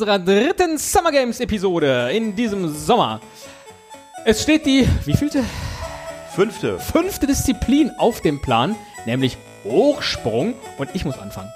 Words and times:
unserer 0.00 0.20
dritten 0.20 0.78
Summer 0.78 1.10
Games 1.10 1.40
Episode 1.40 2.10
in 2.12 2.36
diesem 2.36 2.72
Sommer. 2.72 3.20
Es 4.24 4.42
steht 4.44 4.64
die, 4.64 4.86
wie 5.06 5.12
vielte? 5.16 5.42
Fünfte. 6.36 6.78
Fünfte 6.78 7.26
Disziplin 7.26 7.90
auf 7.98 8.20
dem 8.20 8.40
Plan, 8.40 8.76
nämlich 9.06 9.36
Hochsprung 9.64 10.54
und 10.78 10.88
ich 10.94 11.04
muss 11.04 11.18
anfangen. 11.18 11.50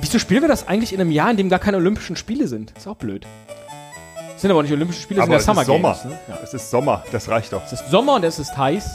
Wieso 0.00 0.18
spielen 0.18 0.40
wir 0.40 0.48
das 0.48 0.66
eigentlich 0.66 0.94
in 0.94 1.02
einem 1.02 1.10
Jahr, 1.10 1.30
in 1.30 1.36
dem 1.36 1.50
gar 1.50 1.58
keine 1.58 1.76
Olympischen 1.76 2.16
Spiele 2.16 2.48
sind? 2.48 2.72
Ist 2.78 2.88
auch 2.88 2.96
blöd. 2.96 3.26
Sind 4.38 4.50
aber 4.50 4.62
nicht 4.62 4.72
Olympische 4.72 5.02
Spiele, 5.02 5.20
Aber 5.20 5.26
sind 5.26 5.32
ja 5.34 5.38
es 5.38 5.44
Summer 5.44 5.60
ist 5.60 5.66
Sommer. 5.66 5.98
Games. 6.02 6.04
Ne? 6.06 6.18
Ja. 6.28 6.38
Es 6.42 6.54
ist 6.54 6.70
Sommer, 6.70 7.04
das 7.12 7.28
reicht 7.28 7.52
doch. 7.52 7.62
Es 7.66 7.72
ist 7.74 7.90
Sommer 7.90 8.14
und 8.14 8.24
es 8.24 8.38
ist 8.38 8.56
heiß. 8.56 8.88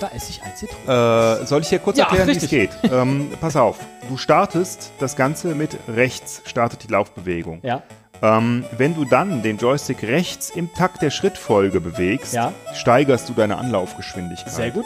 Da 0.00 0.08
esse 0.14 0.30
ich 0.30 0.42
ein 0.42 0.56
Zitronen. 0.56 1.42
Äh, 1.42 1.46
soll 1.46 1.60
ich 1.60 1.68
dir 1.68 1.78
kurz 1.78 1.98
Ja, 1.98 2.04
erklären, 2.06 2.28
wie 2.28 2.36
es 2.36 2.48
geht? 2.48 2.70
ähm, 2.90 3.30
pass 3.40 3.54
auf. 3.54 3.78
Du 4.08 4.16
startest 4.16 4.90
das 4.98 5.14
Ganze 5.14 5.54
mit 5.54 5.76
rechts, 5.88 6.42
startet 6.46 6.82
die 6.84 6.88
Laufbewegung. 6.88 7.60
ja. 7.62 7.82
Ähm, 8.22 8.66
wenn 8.76 8.94
du 8.94 9.06
dann 9.06 9.42
den 9.42 9.56
Joystick 9.56 10.02
rechts 10.02 10.50
im 10.50 10.74
Takt 10.74 11.00
der 11.00 11.08
Schrittfolge 11.10 11.80
bewegst, 11.80 12.34
Ja. 12.34 12.52
steigerst 12.74 13.30
du 13.30 13.32
deine 13.32 13.56
Anlaufgeschwindigkeit. 13.56 14.52
Sehr 14.52 14.70
gut. 14.70 14.84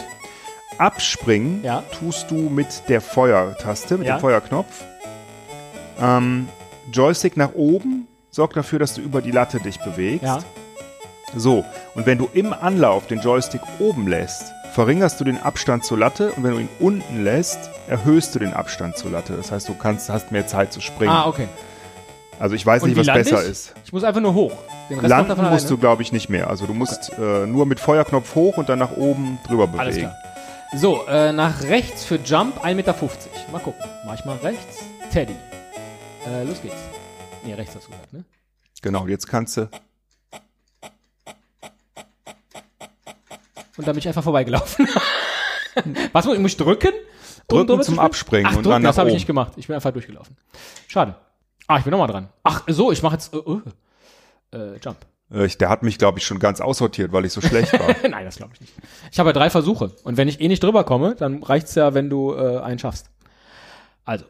Abspringen 0.78 1.64
Ja. 1.64 1.82
tust 1.98 2.30
du 2.30 2.34
mit 2.36 2.88
der 2.88 3.00
Feuertaste, 3.00 3.98
mit 3.98 4.06
Ja. 4.06 4.16
dem 4.16 4.20
Feuerknopf. 4.20 4.84
Ähm, 6.00 6.48
Joystick 6.92 7.36
nach 7.36 7.54
oben 7.54 8.06
sorgt 8.30 8.56
dafür, 8.56 8.78
dass 8.78 8.94
du 8.94 9.00
über 9.00 9.20
die 9.20 9.30
Latte 9.32 9.58
dich 9.58 9.80
bewegst. 9.80 10.46
So, 11.34 11.64
und 11.96 12.06
wenn 12.06 12.18
du 12.18 12.28
im 12.34 12.52
Anlauf 12.52 13.08
den 13.08 13.20
Joystick 13.20 13.62
oben 13.80 14.06
lässt, 14.06 14.52
verringerst 14.74 15.20
du 15.20 15.24
den 15.24 15.38
Abstand 15.40 15.84
zur 15.84 15.98
Latte 15.98 16.32
und 16.32 16.42
wenn 16.42 16.50
du 16.50 16.58
ihn 16.58 16.68
unten 16.80 17.22
lässt, 17.22 17.70
erhöhst 17.88 18.34
du 18.34 18.40
den 18.40 18.52
Abstand 18.52 18.96
zur 18.98 19.12
Latte. 19.12 19.34
Das 19.36 19.52
heißt, 19.52 19.68
du 19.68 19.74
kannst, 19.74 20.10
hast 20.10 20.32
mehr 20.32 20.48
Zeit 20.48 20.72
zu 20.72 20.80
springen. 20.80 21.12
Ah, 21.12 21.28
okay. 21.28 21.46
Also 22.40 22.56
ich 22.56 22.66
weiß 22.66 22.82
Und 22.82 22.88
nicht, 22.88 22.98
was 22.98 23.06
besser 23.06 23.42
ich? 23.44 23.50
ist. 23.50 23.74
Ich 23.84 23.92
muss 23.92 24.02
einfach 24.02 24.20
nur 24.20 24.34
hoch. 24.34 24.52
Den 24.90 24.98
Rest 24.98 25.10
macht 25.10 25.28
Landen 25.28 25.50
musst 25.50 25.70
du, 25.70 25.78
glaube 25.78 26.02
ich, 26.02 26.10
nicht 26.10 26.28
mehr. 26.28 26.50
Also 26.50 26.66
du 26.66 26.74
musst 26.74 27.12
äh, 27.16 27.46
nur 27.46 27.66
mit 27.66 27.78
Feuerknopf 27.78 28.34
hoch 28.34 28.56
und 28.56 28.68
dann 28.68 28.80
nach 28.80 28.96
oben 28.96 29.38
drüber 29.46 29.68
bewegen. 29.68 29.80
Alles 29.80 29.98
klar. 29.98 30.14
So, 30.74 31.06
äh, 31.06 31.32
nach 31.32 31.62
rechts 31.62 32.04
für 32.04 32.16
Jump 32.16 32.64
1,50 32.64 32.74
Meter. 32.74 32.94
Mal 33.52 33.60
gucken. 33.60 33.80
Mach 34.04 34.14
ich 34.18 34.24
mal 34.24 34.36
rechts. 34.38 34.78
Teddy. 35.12 35.36
Äh, 36.26 36.42
los 36.42 36.60
geht's. 36.60 36.74
Nee, 37.44 37.54
rechts 37.54 37.76
hast 37.76 37.86
du 37.86 37.90
gesagt, 37.92 38.12
ne? 38.12 38.24
Genau, 38.82 39.06
jetzt 39.06 39.28
kannst 39.28 39.56
du. 39.56 39.68
Und 43.76 43.86
da 43.88 43.92
bin 43.92 43.98
ich 43.98 44.08
einfach 44.08 44.22
vorbeigelaufen. 44.22 44.86
Was 46.12 46.24
muss 46.24 46.34
ich? 46.36 46.40
Muss 46.40 46.52
ich 46.52 46.56
drücken? 46.56 46.92
Um 47.50 47.66
Drücken 47.66 47.82
zu 47.82 47.92
zum 47.92 47.94
springen? 47.94 47.98
Abspringen 48.06 48.46
Ach, 48.46 48.50
und 48.56 48.62
drücken, 48.64 48.70
dann 48.72 48.82
nach 48.82 48.90
das 48.90 48.98
habe 48.98 49.08
ich 49.08 49.14
nicht 49.14 49.26
gemacht. 49.26 49.52
Ich 49.56 49.66
bin 49.66 49.74
einfach 49.74 49.90
durchgelaufen. 49.90 50.36
Schade. 50.88 51.16
Ah, 51.66 51.78
ich 51.78 51.84
bin 51.84 51.90
nochmal 51.90 52.08
dran. 52.08 52.28
Ach, 52.42 52.62
so, 52.68 52.92
ich 52.92 53.02
mache 53.02 53.14
jetzt. 53.14 53.34
Äh, 53.34 53.38
äh, 53.38 54.56
äh, 54.74 54.78
Jump. 54.82 54.98
Äh, 55.32 55.46
ich- 55.46 55.58
der 55.58 55.68
hat 55.68 55.82
mich, 55.82 55.98
glaube 55.98 56.18
ich, 56.18 56.26
schon 56.26 56.38
ganz 56.38 56.60
aussortiert, 56.60 57.12
weil 57.12 57.24
ich 57.24 57.32
so 57.32 57.40
schlecht 57.40 57.72
war. 57.78 57.94
Nein, 58.08 58.24
das 58.24 58.36
glaube 58.36 58.52
ich 58.54 58.60
nicht. 58.60 58.72
Ich 59.10 59.18
habe 59.18 59.30
ja 59.30 59.32
drei 59.32 59.50
Versuche. 59.50 59.90
Und 60.04 60.16
wenn 60.16 60.28
ich 60.28 60.40
eh 60.40 60.48
nicht 60.48 60.62
drüber 60.62 60.84
komme, 60.84 61.16
dann 61.16 61.42
reicht's 61.42 61.74
ja, 61.74 61.92
wenn 61.94 62.08
du 62.08 62.32
äh, 62.34 62.60
einen 62.60 62.78
schaffst. 62.78 63.10
Also. 64.04 64.24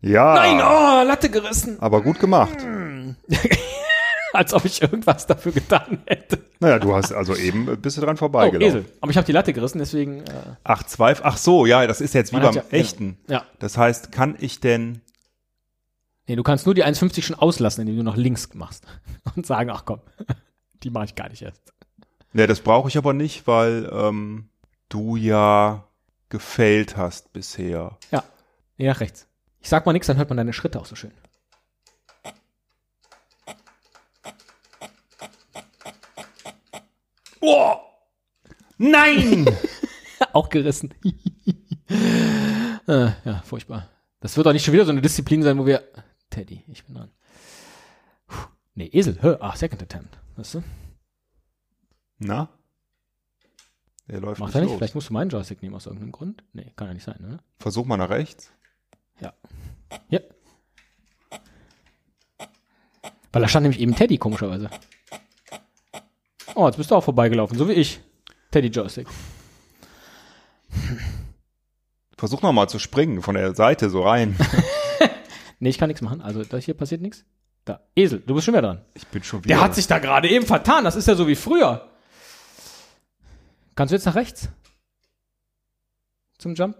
ja, 0.00 0.34
Nein, 0.34 0.60
oh, 0.60 1.06
Latte 1.06 1.28
gerissen. 1.28 1.78
aber 1.80 2.02
gut 2.02 2.20
gemacht. 2.20 2.56
Als 4.34 4.52
ob 4.52 4.64
ich 4.66 4.82
irgendwas 4.82 5.26
dafür 5.26 5.52
getan 5.52 6.02
hätte. 6.06 6.38
Naja, 6.60 6.78
du 6.78 6.94
hast 6.94 7.12
also 7.12 7.34
eben 7.34 7.64
bist 7.80 7.96
du 7.96 8.02
dran 8.02 8.16
Oh, 8.16 8.18
vorbeigelaufen. 8.18 8.80
Esel. 8.80 8.92
Aber 9.00 9.10
ich 9.10 9.16
habe 9.16 9.24
die 9.26 9.32
Latte 9.32 9.52
gerissen, 9.54 9.78
deswegen. 9.78 10.20
Äh, 10.26 10.56
Ach, 10.64 10.82
zwei, 10.82 11.16
ach 11.22 11.38
so, 11.38 11.64
ja, 11.66 11.86
das 11.86 12.00
ist 12.02 12.12
jetzt 12.14 12.32
wie 12.32 12.40
beim 12.40 12.54
ja- 12.54 12.62
echten. 12.70 13.16
ja. 13.28 13.44
Das 13.58 13.78
heißt, 13.78 14.12
kann 14.12 14.36
ich 14.38 14.60
denn, 14.60 15.00
Nee, 16.26 16.36
du 16.36 16.42
kannst 16.42 16.66
nur 16.66 16.74
die 16.74 16.84
1,50 16.84 17.22
schon 17.22 17.36
auslassen, 17.36 17.80
indem 17.82 17.96
du 17.96 18.02
nach 18.02 18.16
links 18.16 18.52
machst. 18.52 18.84
Und 19.34 19.46
sagen, 19.46 19.70
ach 19.70 19.86
komm, 19.86 20.00
die 20.82 20.90
mache 20.90 21.06
ich 21.06 21.14
gar 21.14 21.30
nicht 21.30 21.40
erst. 21.40 21.72
ne, 22.34 22.46
das 22.46 22.60
brauche 22.60 22.88
ich 22.88 22.98
aber 22.98 23.14
nicht, 23.14 23.46
weil 23.46 23.88
ähm, 23.90 24.50
du 24.90 25.16
ja 25.16 25.84
gefailt 26.28 26.98
hast 26.98 27.32
bisher. 27.32 27.96
Ja. 28.10 28.24
Nee, 28.76 28.86
nach 28.88 29.00
rechts. 29.00 29.26
Ich 29.60 29.70
sag 29.70 29.86
mal 29.86 29.94
nichts, 29.94 30.06
dann 30.06 30.18
hört 30.18 30.28
man 30.28 30.36
deine 30.36 30.52
Schritte 30.52 30.78
auch 30.78 30.86
so 30.86 30.94
schön. 30.96 31.12
Oh! 37.40 37.76
Nein! 38.78 39.46
auch 40.32 40.48
gerissen. 40.48 40.94
äh, 42.86 43.10
ja, 43.24 43.42
furchtbar. 43.44 43.88
Das 44.20 44.36
wird 44.36 44.46
doch 44.46 44.52
nicht 44.52 44.64
schon 44.64 44.74
wieder 44.74 44.84
so 44.84 44.90
eine 44.92 45.00
Disziplin 45.02 45.42
sein, 45.42 45.58
wo 45.58 45.66
wir. 45.66 45.82
Teddy, 46.30 46.64
ich 46.68 46.84
bin 46.84 46.94
dran. 46.96 47.10
Puh. 48.26 48.46
Nee, 48.74 48.90
Esel. 48.92 49.18
Hör. 49.22 49.42
Ah, 49.42 49.56
Second 49.56 49.82
Attempt. 49.82 50.18
Weißt 50.36 50.54
du? 50.54 50.62
Na? 52.18 52.48
Der 54.08 54.20
läuft 54.20 54.40
Macht 54.40 54.48
nicht 54.48 54.56
er 54.56 54.60
nicht? 54.62 54.70
los. 54.70 54.78
Vielleicht 54.78 54.94
musst 54.94 55.08
du 55.10 55.12
meinen 55.12 55.30
Joystick 55.30 55.62
nehmen 55.62 55.74
aus 55.74 55.86
irgendeinem 55.86 56.12
Grund. 56.12 56.42
Nee, 56.52 56.72
kann 56.76 56.88
ja 56.88 56.94
nicht 56.94 57.04
sein, 57.04 57.16
ne? 57.20 57.38
Versuch 57.58 57.84
mal 57.86 57.96
nach 57.96 58.10
rechts. 58.10 58.52
Ja. 59.20 59.32
Ja. 60.08 60.20
Weil 63.32 63.42
da 63.42 63.48
stand 63.48 63.64
nämlich 63.64 63.80
eben 63.80 63.94
Teddy, 63.94 64.16
komischerweise. 64.18 64.70
Oh, 66.58 66.66
jetzt 66.66 66.76
bist 66.76 66.90
du 66.90 66.96
auch 66.96 67.04
vorbeigelaufen, 67.04 67.56
so 67.56 67.68
wie 67.68 67.74
ich. 67.74 68.00
Teddy 68.50 68.66
Joystick. 68.66 69.06
Versuch 72.16 72.42
noch 72.42 72.52
mal 72.52 72.66
zu 72.66 72.80
springen, 72.80 73.22
von 73.22 73.36
der 73.36 73.54
Seite 73.54 73.88
so 73.90 74.02
rein. 74.02 74.36
Nee, 75.60 75.70
ich 75.70 75.78
kann 75.78 75.88
nichts 75.88 76.02
machen. 76.02 76.20
Also, 76.20 76.44
das 76.44 76.64
hier 76.64 76.74
passiert 76.74 77.00
nichts. 77.00 77.24
Da. 77.64 77.80
Esel, 77.96 78.20
du 78.20 78.32
bist 78.32 78.44
schon 78.44 78.54
wieder 78.54 78.62
dran. 78.62 78.84
Ich 78.94 79.04
bin 79.08 79.24
schon 79.24 79.42
wieder. 79.42 79.56
Der 79.56 79.60
hat 79.60 79.74
sich 79.74 79.88
da 79.88 79.98
gerade 79.98 80.28
eben 80.28 80.46
vertan. 80.46 80.84
Das 80.84 80.94
ist 80.94 81.08
ja 81.08 81.16
so 81.16 81.26
wie 81.26 81.34
früher. 81.34 81.90
Kannst 83.74 83.90
du 83.90 83.96
jetzt 83.96 84.04
nach 84.04 84.14
rechts? 84.14 84.48
Zum 86.38 86.54
Jump? 86.54 86.76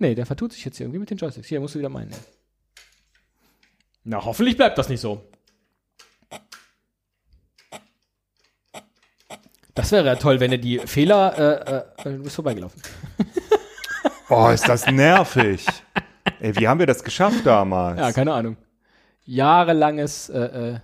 Nee, 0.00 0.16
der 0.16 0.26
vertut 0.26 0.52
sich 0.52 0.64
jetzt 0.64 0.78
hier 0.78 0.86
irgendwie 0.86 0.98
mit 0.98 1.10
den 1.10 1.18
Joysticks. 1.18 1.46
Hier, 1.46 1.60
musst 1.60 1.76
du 1.76 1.78
wieder 1.78 1.90
meinen. 1.90 2.10
Na, 4.02 4.24
hoffentlich 4.24 4.56
bleibt 4.56 4.76
das 4.76 4.88
nicht 4.88 5.00
so. 5.00 5.24
Das 9.74 9.90
wäre 9.90 10.06
ja 10.06 10.16
toll, 10.16 10.40
wenn 10.40 10.52
er 10.52 10.58
die 10.58 10.78
Fehler, 10.78 11.86
äh, 12.04 12.08
äh, 12.08 12.12
du 12.16 12.22
bist 12.22 12.36
vorbeigelaufen. 12.36 12.80
Oh, 14.30 14.48
ist 14.48 14.66
das 14.66 14.86
nervig. 14.90 15.66
Ey, 16.40 16.56
wie 16.56 16.66
haben 16.66 16.80
wir 16.80 16.86
das 16.86 17.04
geschafft 17.04 17.44
damals? 17.44 18.00
Ja, 18.00 18.10
keine 18.10 18.32
Ahnung. 18.32 18.56
Jahrelanges, 19.26 20.30
äh, 20.30 20.38
äh, 20.38 20.74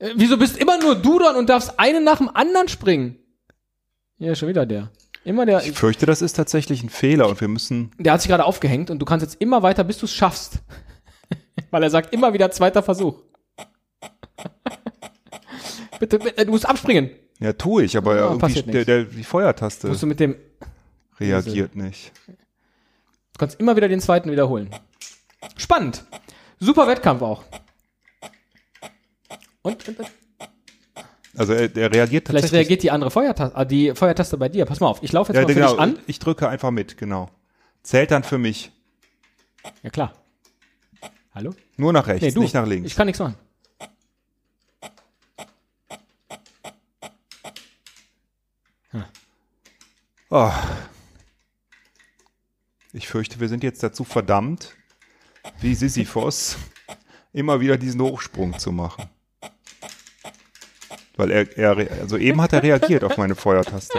äh, 0.00 0.12
wieso 0.16 0.36
bist 0.36 0.58
immer 0.58 0.78
nur 0.78 0.96
du 0.96 1.20
dran 1.20 1.36
und 1.36 1.48
darfst 1.48 1.78
einen 1.78 2.02
nach 2.02 2.18
dem 2.18 2.28
anderen 2.28 2.68
springen? 2.68 3.16
Ja, 4.18 4.34
schon 4.34 4.48
wieder 4.48 4.66
der. 4.66 4.90
Immer 5.24 5.46
der, 5.46 5.64
ich 5.64 5.72
fürchte, 5.72 6.04
das 6.04 6.20
ist 6.20 6.34
tatsächlich 6.34 6.82
ein 6.82 6.90
Fehler 6.90 7.28
und 7.28 7.40
wir 7.40 7.48
müssen. 7.48 7.92
der 7.96 8.12
hat 8.12 8.22
sich 8.22 8.28
gerade 8.28 8.44
aufgehängt 8.44 8.90
und 8.90 8.98
du 8.98 9.06
kannst 9.06 9.24
jetzt 9.24 9.40
immer 9.40 9.62
weiter, 9.62 9.84
bis 9.84 9.98
du 9.98 10.06
es 10.06 10.12
schaffst. 10.12 10.58
Weil 11.70 11.84
er 11.84 11.90
sagt 11.90 12.12
immer 12.12 12.32
wieder 12.32 12.50
zweiter 12.50 12.82
Versuch. 12.82 13.22
bitte, 16.00 16.18
bitte, 16.18 16.44
du 16.44 16.50
musst 16.50 16.68
abspringen. 16.68 17.10
Ja, 17.40 17.52
tue 17.52 17.84
ich, 17.84 17.96
aber 17.96 18.14
Ja, 18.16 18.22
irgendwie 18.22 18.40
passiert 18.40 18.72
der, 18.72 18.84
der, 18.84 19.04
die 19.04 19.24
Feuertaste 19.24 19.88
Musst 19.88 20.02
du 20.02 20.06
mit 20.06 20.20
dem, 20.20 20.36
reagiert 21.18 21.74
nicht. 21.76 22.12
du 22.26 23.38
kannst 23.38 23.58
immer 23.60 23.76
wieder 23.76 23.88
den 23.88 24.00
zweiten 24.00 24.30
wiederholen. 24.30 24.70
Spannend. 25.56 26.04
Super 26.60 26.86
Wettkampf 26.86 27.22
auch. 27.22 27.42
Und, 29.62 29.88
und, 29.88 29.98
und 29.98 30.10
Also 31.36 31.52
er, 31.52 31.74
er 31.76 31.92
reagiert 31.92 32.28
vielleicht 32.28 32.44
tatsächlich. 32.44 32.52
reagiert 32.52 32.82
die 32.82 32.90
andere 32.90 33.10
Feuertaste, 33.10 33.56
ah, 33.56 33.64
die 33.64 33.94
Feuertaste 33.94 34.36
bei 34.36 34.48
dir. 34.48 34.64
Pass 34.66 34.80
mal 34.80 34.86
auf, 34.88 35.02
ich 35.02 35.12
laufe 35.12 35.32
jetzt 35.32 35.36
ja, 35.40 35.42
mal 35.42 35.48
für 35.48 35.54
genau. 35.54 35.72
dich 35.72 35.80
an. 35.80 35.98
Ich 36.06 36.18
drücke 36.18 36.48
einfach 36.48 36.70
mit, 36.70 36.96
genau. 36.96 37.30
Zählt 37.82 38.10
dann 38.10 38.22
für 38.24 38.38
mich. 38.38 38.70
Ja, 39.82 39.90
klar. 39.90 40.12
Hallo? 41.34 41.54
Nur 41.76 41.92
nach 41.92 42.06
rechts, 42.06 42.22
Nee, 42.22 42.30
du. 42.32 42.40
nicht 42.42 42.54
nach 42.54 42.66
links. 42.66 42.86
Ich 42.90 42.96
kann 42.96 43.06
nichts 43.06 43.18
machen. 43.20 43.34
Oh. 50.36 50.52
Ich 52.92 53.06
fürchte, 53.06 53.38
wir 53.38 53.48
sind 53.48 53.62
jetzt 53.62 53.84
dazu 53.84 54.02
verdammt, 54.02 54.74
wie 55.60 55.76
Sisyphos, 55.76 56.56
immer 57.32 57.60
wieder 57.60 57.76
diesen 57.76 58.00
Hochsprung 58.00 58.58
zu 58.58 58.72
machen. 58.72 59.08
Weil 61.14 61.30
er, 61.30 61.56
er, 61.56 62.00
also 62.00 62.16
eben 62.16 62.40
hat 62.40 62.52
er 62.52 62.64
reagiert 62.64 63.04
auf 63.04 63.16
meine 63.16 63.36
Feuertaste. 63.36 63.96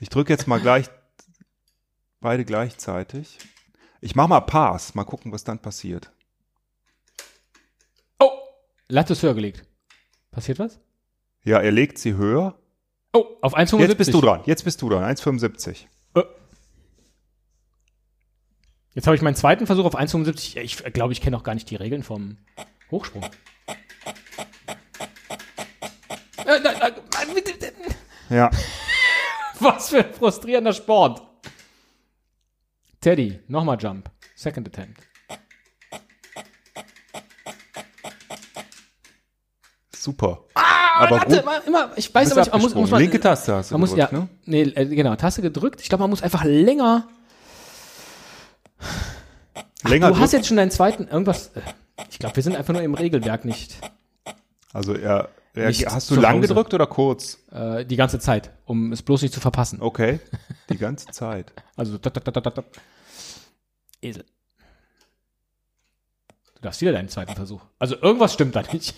Ich 0.00 0.08
drücke 0.08 0.32
jetzt 0.32 0.46
mal 0.46 0.58
gleich, 0.58 0.86
beide 2.22 2.46
gleichzeitig. 2.46 3.38
Ich 4.00 4.16
mach 4.16 4.26
mal 4.26 4.40
Pass, 4.40 4.94
mal 4.94 5.04
gucken, 5.04 5.32
was 5.32 5.44
dann 5.44 5.58
passiert. 5.58 6.10
Oh! 8.18 8.30
Latte 8.88 9.12
ist 9.12 9.22
höher 9.22 9.34
gelegt. 9.34 9.66
Passiert 10.30 10.58
was? 10.58 10.80
Ja, 11.42 11.58
er 11.60 11.72
legt 11.72 11.98
sie 11.98 12.14
höher, 12.14 12.58
Oh, 13.14 13.38
auf 13.42 13.56
1,75. 13.56 13.78
Jetzt 13.78 13.96
bist 13.96 14.12
du 14.12 14.20
dran. 14.20 14.40
Jetzt 14.44 14.64
bist 14.64 14.82
du 14.82 14.88
dran. 14.88 15.04
1,75. 15.04 15.84
Äh. 16.16 16.22
Jetzt 18.94 19.06
habe 19.06 19.14
ich 19.14 19.22
meinen 19.22 19.36
zweiten 19.36 19.66
Versuch 19.66 19.84
auf 19.84 19.96
1,75. 19.96 20.58
Ich 20.58 20.82
glaube, 20.92 21.12
ich 21.12 21.20
kenne 21.20 21.36
auch 21.36 21.44
gar 21.44 21.54
nicht 21.54 21.70
die 21.70 21.76
Regeln 21.76 22.02
vom 22.02 22.38
Hochsprung. 22.90 23.24
Äh. 26.44 26.60
Ja. 28.30 28.50
Was 29.60 29.90
für 29.90 30.04
ein 30.04 30.12
frustrierender 30.12 30.72
Sport. 30.72 31.22
Teddy, 33.00 33.38
nochmal 33.46 33.78
Jump. 33.80 34.10
Second 34.34 34.66
Attempt. 34.66 35.00
Super. 39.92 40.44
Ah, 40.54 40.83
aber 40.98 41.16
warte, 41.16 41.36
gut. 41.36 41.44
mal, 41.44 41.60
immer, 41.66 41.90
ich 41.96 42.14
weiß 42.14 42.32
aber 42.32 42.40
nicht, 42.42 42.52
man 42.52 42.60
muss, 42.62 42.74
muss 42.74 42.90
man, 42.90 43.00
Linke 43.00 43.20
Taste 43.20 43.54
hast 43.54 43.70
du 43.70 43.74
man 43.74 43.80
muss, 43.80 43.90
gedrückt, 43.94 44.12
ja, 44.12 44.18
ne? 44.18 44.28
nee, 44.44 44.62
äh, 44.62 44.86
genau, 44.86 45.14
Taste 45.16 45.42
gedrückt. 45.42 45.80
Ich 45.80 45.88
glaube, 45.88 46.02
man 46.02 46.10
muss 46.10 46.22
einfach 46.22 46.44
länger. 46.44 47.06
Länger 49.84 50.08
du 50.12 50.18
hast 50.18 50.32
jetzt 50.32 50.46
schon 50.48 50.56
deinen 50.56 50.70
zweiten, 50.70 51.08
irgendwas, 51.08 51.48
äh, 51.48 51.60
ich 52.10 52.18
glaube, 52.18 52.36
wir 52.36 52.42
sind 52.42 52.56
einfach 52.56 52.72
nur 52.72 52.82
im 52.82 52.94
Regelwerk 52.94 53.44
nicht, 53.44 53.76
Also 54.72 54.94
er, 54.94 55.28
er 55.54 55.68
Nicht 55.68 55.86
hast 55.86 56.10
du 56.10 56.16
lang 56.16 56.38
Hause. 56.38 56.48
gedrückt 56.48 56.74
oder 56.74 56.86
kurz? 56.86 57.38
äh, 57.52 57.84
die 57.84 57.96
ganze 57.96 58.18
Zeit, 58.18 58.50
um 58.64 58.92
es 58.92 59.02
bloß 59.02 59.22
nicht 59.22 59.32
zu 59.34 59.40
verpassen. 59.40 59.80
Okay. 59.80 60.20
Die 60.70 60.78
ganze 60.78 61.06
Zeit. 61.08 61.52
Also, 61.76 61.98
dat, 61.98 62.16
dat, 62.16 62.36
dat. 62.46 62.64
Esel. 64.00 64.24
Du 66.54 66.60
darfst 66.62 66.80
wieder 66.80 66.92
deinen 66.92 67.08
zweiten 67.08 67.34
Versuch. 67.34 67.60
Also, 67.80 67.96
irgendwas 68.00 68.32
stimmt 68.32 68.54
da 68.54 68.62
nicht. 68.72 68.94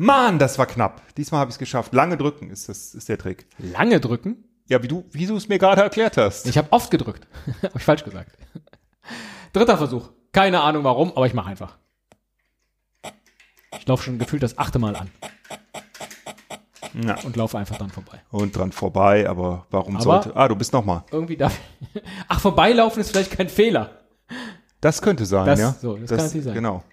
Mann, 0.00 0.38
das 0.38 0.58
war 0.58 0.66
knapp. 0.66 1.02
Diesmal 1.16 1.40
habe 1.40 1.50
ich 1.50 1.56
es 1.56 1.58
geschafft. 1.58 1.92
Lange 1.92 2.16
drücken 2.16 2.50
ist 2.50 2.68
das 2.68 2.94
ist 2.94 3.08
der 3.08 3.18
Trick. 3.18 3.46
Lange 3.58 3.98
drücken? 4.00 4.44
Ja, 4.68 4.82
wie 4.82 4.88
du 4.88 5.04
wie 5.10 5.26
du 5.26 5.36
es 5.36 5.48
mir 5.48 5.58
gerade 5.58 5.82
erklärt 5.82 6.16
hast. 6.16 6.46
Ich 6.46 6.56
habe 6.56 6.72
oft 6.72 6.90
gedrückt. 6.90 7.26
habe 7.62 7.72
ich 7.76 7.82
falsch 7.84 8.04
gesagt. 8.04 8.38
Dritter 9.52 9.76
Versuch. 9.76 10.10
Keine 10.32 10.60
Ahnung 10.60 10.84
warum, 10.84 11.10
aber 11.10 11.26
ich 11.26 11.34
mache 11.34 11.50
einfach. 11.50 11.78
Ich 13.78 13.86
laufe 13.88 14.04
schon 14.04 14.18
gefühlt 14.18 14.42
das 14.42 14.56
achte 14.56 14.78
Mal 14.78 14.94
an 14.94 15.10
Ja. 16.94 17.18
und 17.24 17.34
laufe 17.36 17.58
einfach 17.58 17.76
dann 17.76 17.90
vorbei. 17.90 18.20
Und 18.30 18.56
dran 18.56 18.70
vorbei, 18.72 19.28
aber 19.28 19.66
warum 19.70 19.96
Aber- 19.96 20.04
sollte. 20.04 20.36
Ah, 20.36 20.46
du 20.48 20.54
bist 20.56 20.72
noch 20.72 20.84
mal. 20.84 21.04
Irgendwie 21.10 21.36
darf 21.36 21.58
Ach, 22.28 22.40
vorbeilaufen 22.40 23.00
ist 23.00 23.10
vielleicht 23.10 23.32
kein 23.32 23.48
Fehler. 23.48 23.90
Das 24.80 25.02
könnte 25.02 25.26
sein, 25.26 25.46
Das- 25.46 25.58
ja. 25.58 25.72
so, 25.72 25.96
das 25.96 26.08
kann 26.10 26.18
natürlich 26.18 26.44
sein. 26.44 26.54
Genau. 26.54 26.84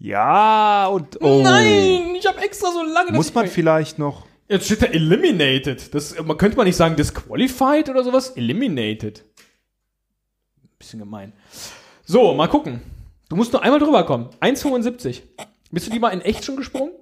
Ja, 0.00 0.86
und 0.86 1.20
oh. 1.20 1.42
Nein, 1.42 2.14
ich 2.18 2.26
habe 2.26 2.40
extra 2.40 2.72
so 2.72 2.82
lange. 2.82 3.12
Muss 3.12 3.34
man 3.34 3.46
vielleicht 3.46 3.98
noch. 3.98 4.26
Jetzt 4.48 4.64
steht 4.64 4.82
da 4.82 4.86
eliminated. 4.86 5.94
Das, 5.94 6.18
man 6.24 6.38
könnte 6.38 6.56
man 6.56 6.66
nicht 6.66 6.76
sagen 6.76 6.96
disqualified 6.96 7.88
oder 7.90 8.02
sowas? 8.02 8.30
Eliminated. 8.30 9.24
Bisschen 10.78 11.00
gemein. 11.00 11.34
So, 12.04 12.32
mal 12.32 12.48
gucken. 12.48 12.80
Du 13.28 13.36
musst 13.36 13.52
nur 13.52 13.62
einmal 13.62 13.78
drüber 13.78 14.04
kommen. 14.04 14.30
1,75. 14.40 15.22
Bist 15.70 15.86
du 15.86 15.90
die 15.90 16.00
mal 16.00 16.08
in 16.08 16.22
echt 16.22 16.44
schon 16.44 16.56
gesprungen? 16.56 16.94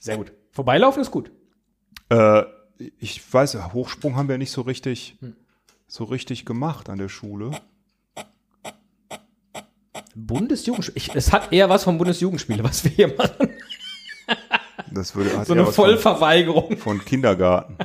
Sehr 0.00 0.16
gut. 0.16 0.32
Vorbeilaufen 0.50 1.00
ist 1.00 1.12
gut. 1.12 1.30
Äh, 2.10 2.42
ich 2.98 3.22
weiß, 3.32 3.72
Hochsprung 3.72 4.16
haben 4.16 4.28
wir 4.28 4.36
nicht 4.36 4.50
so 4.50 4.62
richtig, 4.62 5.16
Hm. 5.20 5.36
so 5.86 6.04
richtig 6.04 6.44
gemacht 6.44 6.90
an 6.90 6.98
der 6.98 7.08
Schule. 7.08 7.52
Bundesjugendspiele. 10.14 10.96
Ich, 10.96 11.14
es 11.14 11.32
hat 11.32 11.52
eher 11.52 11.68
was 11.68 11.84
vom 11.84 11.98
Bundesjugendspiele, 11.98 12.62
was 12.64 12.84
wir 12.84 12.90
hier 12.92 13.08
machen. 13.16 13.50
Das 14.90 15.14
würde 15.14 15.36
hat 15.36 15.46
So 15.46 15.52
eine 15.54 15.66
was 15.66 15.74
von, 15.74 15.86
Vollverweigerung. 15.86 16.76
von 16.76 17.04
Kindergarten. 17.04 17.76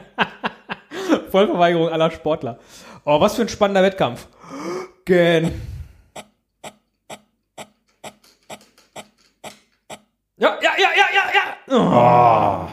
Vollverweigerung 1.31 1.89
aller 1.89 2.11
Sportler. 2.11 2.59
Oh, 3.05 3.19
was 3.19 3.35
für 3.35 3.41
ein 3.43 3.49
spannender 3.49 3.81
Wettkampf. 3.83 4.27
Gen. 5.05 5.61
Ja, 10.37 10.57
ja, 10.61 10.71
ja, 10.77 10.89
ja, 10.95 11.05
ja, 11.13 11.75
ja. 11.75 12.68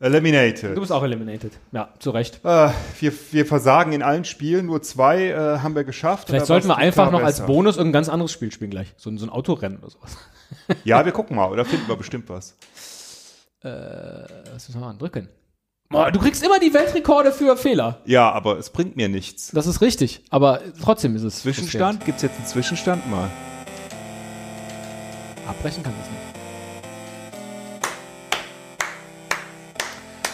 Eliminated. 0.00 0.74
Du 0.76 0.80
bist 0.80 0.90
auch 0.92 1.02
eliminated. 1.02 1.52
Ja, 1.72 1.90
zu 1.98 2.10
Recht. 2.10 2.40
Äh, 2.42 2.70
wir, 3.00 3.12
wir 3.32 3.44
versagen 3.46 3.92
in 3.92 4.02
allen 4.02 4.24
Spielen, 4.24 4.64
nur 4.66 4.80
zwei 4.82 5.26
äh, 5.28 5.58
haben 5.58 5.74
wir 5.74 5.84
geschafft. 5.84 6.28
Vielleicht 6.28 6.46
sollten 6.46 6.68
wir 6.68 6.76
einfach 6.78 7.10
noch 7.12 7.22
als 7.22 7.36
besser. 7.36 7.46
Bonus 7.46 7.76
irgendein 7.76 8.00
ganz 8.00 8.08
anderes 8.08 8.32
Spiel 8.32 8.50
spielen 8.50 8.70
gleich. 8.70 8.94
So, 8.96 9.10
ein- 9.10 9.18
so 9.18 9.26
ein 9.26 9.30
Autorennen 9.30 9.78
oder 9.78 9.90
sowas. 9.90 10.16
Ja, 10.84 11.04
wir 11.04 11.12
gucken 11.12 11.36
mal, 11.36 11.48
oder 11.50 11.64
finden 11.64 11.86
wir 11.86 11.94
bestimmt 11.96 12.28
was. 12.28 12.56
Was 13.62 14.68
müssen 14.68 14.74
wir 14.74 14.80
machen? 14.80 14.98
Drücken. 14.98 15.28
Du 16.12 16.18
kriegst 16.18 16.42
immer 16.44 16.58
die 16.58 16.72
Weltrekorde 16.72 17.30
für 17.30 17.56
Fehler. 17.56 18.00
Ja, 18.04 18.30
aber 18.32 18.58
es 18.58 18.70
bringt 18.70 18.96
mir 18.96 19.08
nichts. 19.08 19.50
Das 19.52 19.66
ist 19.66 19.80
richtig. 19.80 20.22
Aber 20.30 20.60
trotzdem 20.82 21.14
ist 21.14 21.22
es. 21.24 21.40
Zwischenstand? 21.42 22.04
Gibt's 22.06 22.22
jetzt 22.22 22.36
einen 22.36 22.46
Zwischenstand 22.46 23.08
mal? 23.10 23.28
Abbrechen 25.46 25.82
kann 25.82 25.92
das 26.00 26.08
nicht. 26.10 26.29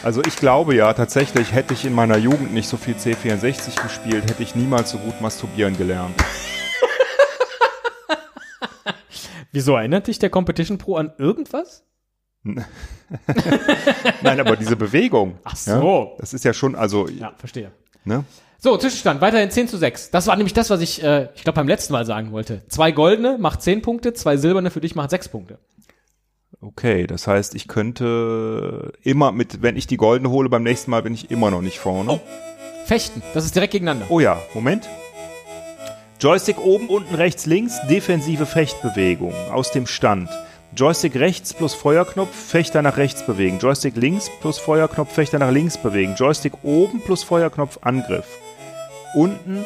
Also 0.07 0.23
ich 0.25 0.37
glaube 0.37 0.77
ja, 0.77 0.93
tatsächlich 0.93 1.51
hätte 1.51 1.75
ich 1.75 1.85
in 1.85 1.93
meiner 1.93 2.17
Jugend 2.17 2.55
nicht 2.55 2.69
so 2.69 2.77
viel 2.77 2.95
C64 2.95 3.83
gespielt, 3.83 4.31
hätte 4.31 4.41
ich 4.41 4.55
niemals 4.55 4.93
so 4.93 4.99
gut 4.99 5.21
masturbieren 5.21 5.77
gelernt. 5.77 6.15
Wieso 9.53 9.75
erinnert 9.75 10.07
dich 10.07 10.21
der 10.21 10.31
Competition 10.31 10.79
Pro 10.79 10.95
an 10.95 11.13
irgendwas? 11.19 11.83
Nein, 12.45 14.39
aber 14.39 14.55
diese 14.55 14.77
Bewegung. 14.77 15.41
Ach 15.43 15.57
so. 15.57 16.13
Ja, 16.13 16.21
das 16.21 16.35
ist 16.35 16.45
ja 16.45 16.55
schon, 16.55 16.77
also, 16.77 17.09
Ja, 17.09 17.33
verstehe. 17.37 17.73
ne? 18.05 18.23
So, 18.61 18.77
Zwischenstand, 18.77 19.21
weiterhin 19.21 19.51
10 19.51 19.67
zu 19.67 19.77
6. 19.77 20.13
Das 20.13 20.29
war 20.29 20.37
nämlich 20.37 20.55
das, 20.55 20.71
was 20.71 20.83
ich, 20.83 21.03
äh, 21.03 21.31
ich 21.35 21.43
glaube, 21.43 21.57
beim 21.57 21.67
letzten 21.67 21.93
Mal 21.93 22.07
sagen 22.07 22.31
wollte. 22.31 22.63
Zwei 22.69 22.93
goldene 22.93 23.39
macht 23.39 23.61
10 23.61 23.83
Punkte, 23.83 24.15
zwei 24.15 24.37
silberne 24.37 24.71
für 24.71 24.81
dich 24.81 24.95
macht 24.95 25.11
6 25.11 25.31
Punkte. 25.31 25.59
Okay, 26.67 27.07
das 27.07 27.29
heißt, 27.29 27.55
ich 27.55 27.69
könnte 27.69 28.93
immer 29.03 29.31
mit, 29.31 29.63
wenn 29.63 29.77
ich 29.77 29.87
die 29.87 29.97
goldene 29.97 30.31
hole, 30.31 30.49
beim 30.49 30.65
nächsten 30.65 30.91
Mal 30.91 31.03
bin 31.03 31.15
ich 31.15 31.31
immer 31.31 31.53
noch 31.53 31.63
nicht 31.63 31.79
vorne. 31.79 32.21
Fechten, 32.87 33.23
das 33.35 33.45
ist 33.45 33.55
direkt 33.55 33.73
gegeneinander. 33.73 34.07
Oh 34.09 34.19
ja, 34.19 34.41
Moment. 34.53 34.89
Joystick 36.21 36.59
oben, 36.59 36.89
unten, 36.89 37.15
rechts, 37.15 37.47
links, 37.47 37.79
defensive 37.89 38.47
Fechtbewegung 38.47 39.33
aus 39.53 39.71
dem 39.71 39.87
Stand. 39.87 40.29
Joystick 40.75 41.15
rechts 41.15 41.55
plus 41.55 41.73
Feuerknopf, 41.75 42.35
Fechter 42.35 42.83
nach 42.83 42.97
rechts 42.97 43.25
bewegen. 43.25 43.61
Joystick 43.61 43.95
links 43.95 44.29
plus 44.41 44.59
Feuerknopf, 44.59 45.13
Fechter 45.13 45.39
nach 45.39 45.53
links 45.53 45.79
bewegen. 45.79 46.17
Joystick 46.17 46.53
oben 46.65 47.01
plus 47.01 47.23
Feuerknopf, 47.23 47.79
Angriff. 47.83 48.27
Unten 49.15 49.65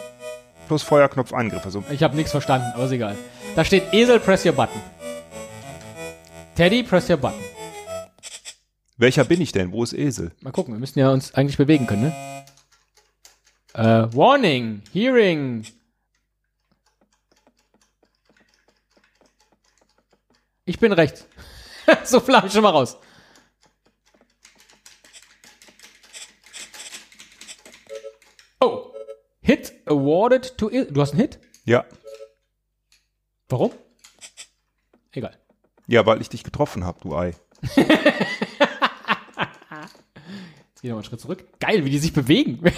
plus 0.69 0.83
Feuerknopf, 0.83 1.33
Angriff. 1.33 1.65
Also, 1.65 1.83
Ich 1.91 2.03
habe 2.03 2.15
nichts 2.15 2.33
verstanden, 2.33 2.67
aber 2.75 2.85
ist 2.85 2.93
egal. 2.93 3.17
Da 3.57 3.65
steht 3.65 3.85
Esel, 3.93 4.21
press 4.21 4.45
your 4.45 4.53
button. 4.53 4.81
Teddy, 6.61 6.83
press 6.83 7.09
your 7.09 7.17
button. 7.17 7.43
welcher 8.99 9.25
bin 9.25 9.41
ich 9.41 9.51
denn? 9.51 9.73
Wo 9.73 9.83
ist 9.83 9.95
Esel? 9.95 10.33
Mal 10.43 10.51
gucken, 10.51 10.75
wir 10.75 10.79
müssen 10.79 10.99
ja 10.99 11.09
uns 11.09 11.33
eigentlich 11.33 11.57
bewegen 11.57 11.87
können, 11.87 12.03
ne? 12.03 12.45
Äh, 13.73 14.15
Warning, 14.15 14.83
Hearing. 14.93 15.65
Ich 20.67 20.79
bin 20.79 20.93
rechts. 20.93 21.27
so 22.05 22.21
hab 22.29 22.45
ich 22.45 22.53
schon 22.53 22.63
mal 22.63 22.69
raus. 22.69 22.99
Oh. 28.61 28.93
Hit 29.41 29.73
awarded 29.87 30.59
to... 30.59 30.71
I 30.71 30.85
du 30.91 31.01
hast 31.01 31.13
einen 31.13 31.23
Hit? 31.23 31.39
Ja. 31.65 31.87
Warum? 33.49 33.73
Egal. 35.13 35.41
Ja, 35.91 36.07
weil 36.07 36.21
ich 36.21 36.29
dich 36.29 36.45
getroffen 36.45 36.85
habe, 36.85 37.01
du 37.01 37.17
Ei. 37.17 37.35
Jetzt 37.65 37.75
geh 40.83 40.89
noch 40.89 40.95
mal 40.95 41.01
einen 41.01 41.05
Schritt 41.05 41.21
zurück. 41.21 41.45
Geil, 41.59 41.85
wie 41.85 41.91
die 41.91 41.99
sich 41.99 42.13
bewegen. 42.13 42.65
ich 42.65 42.73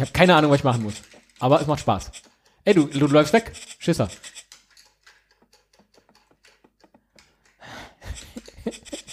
habe 0.00 0.12
keine 0.14 0.34
Ahnung, 0.34 0.50
was 0.50 0.60
ich 0.60 0.64
machen 0.64 0.84
muss. 0.84 0.94
Aber 1.38 1.60
es 1.60 1.66
macht 1.66 1.80
Spaß. 1.80 2.10
Ey, 2.64 2.72
du, 2.72 2.86
du 2.86 3.08
läufst 3.08 3.34
weg. 3.34 3.52
Schisser. 3.78 4.08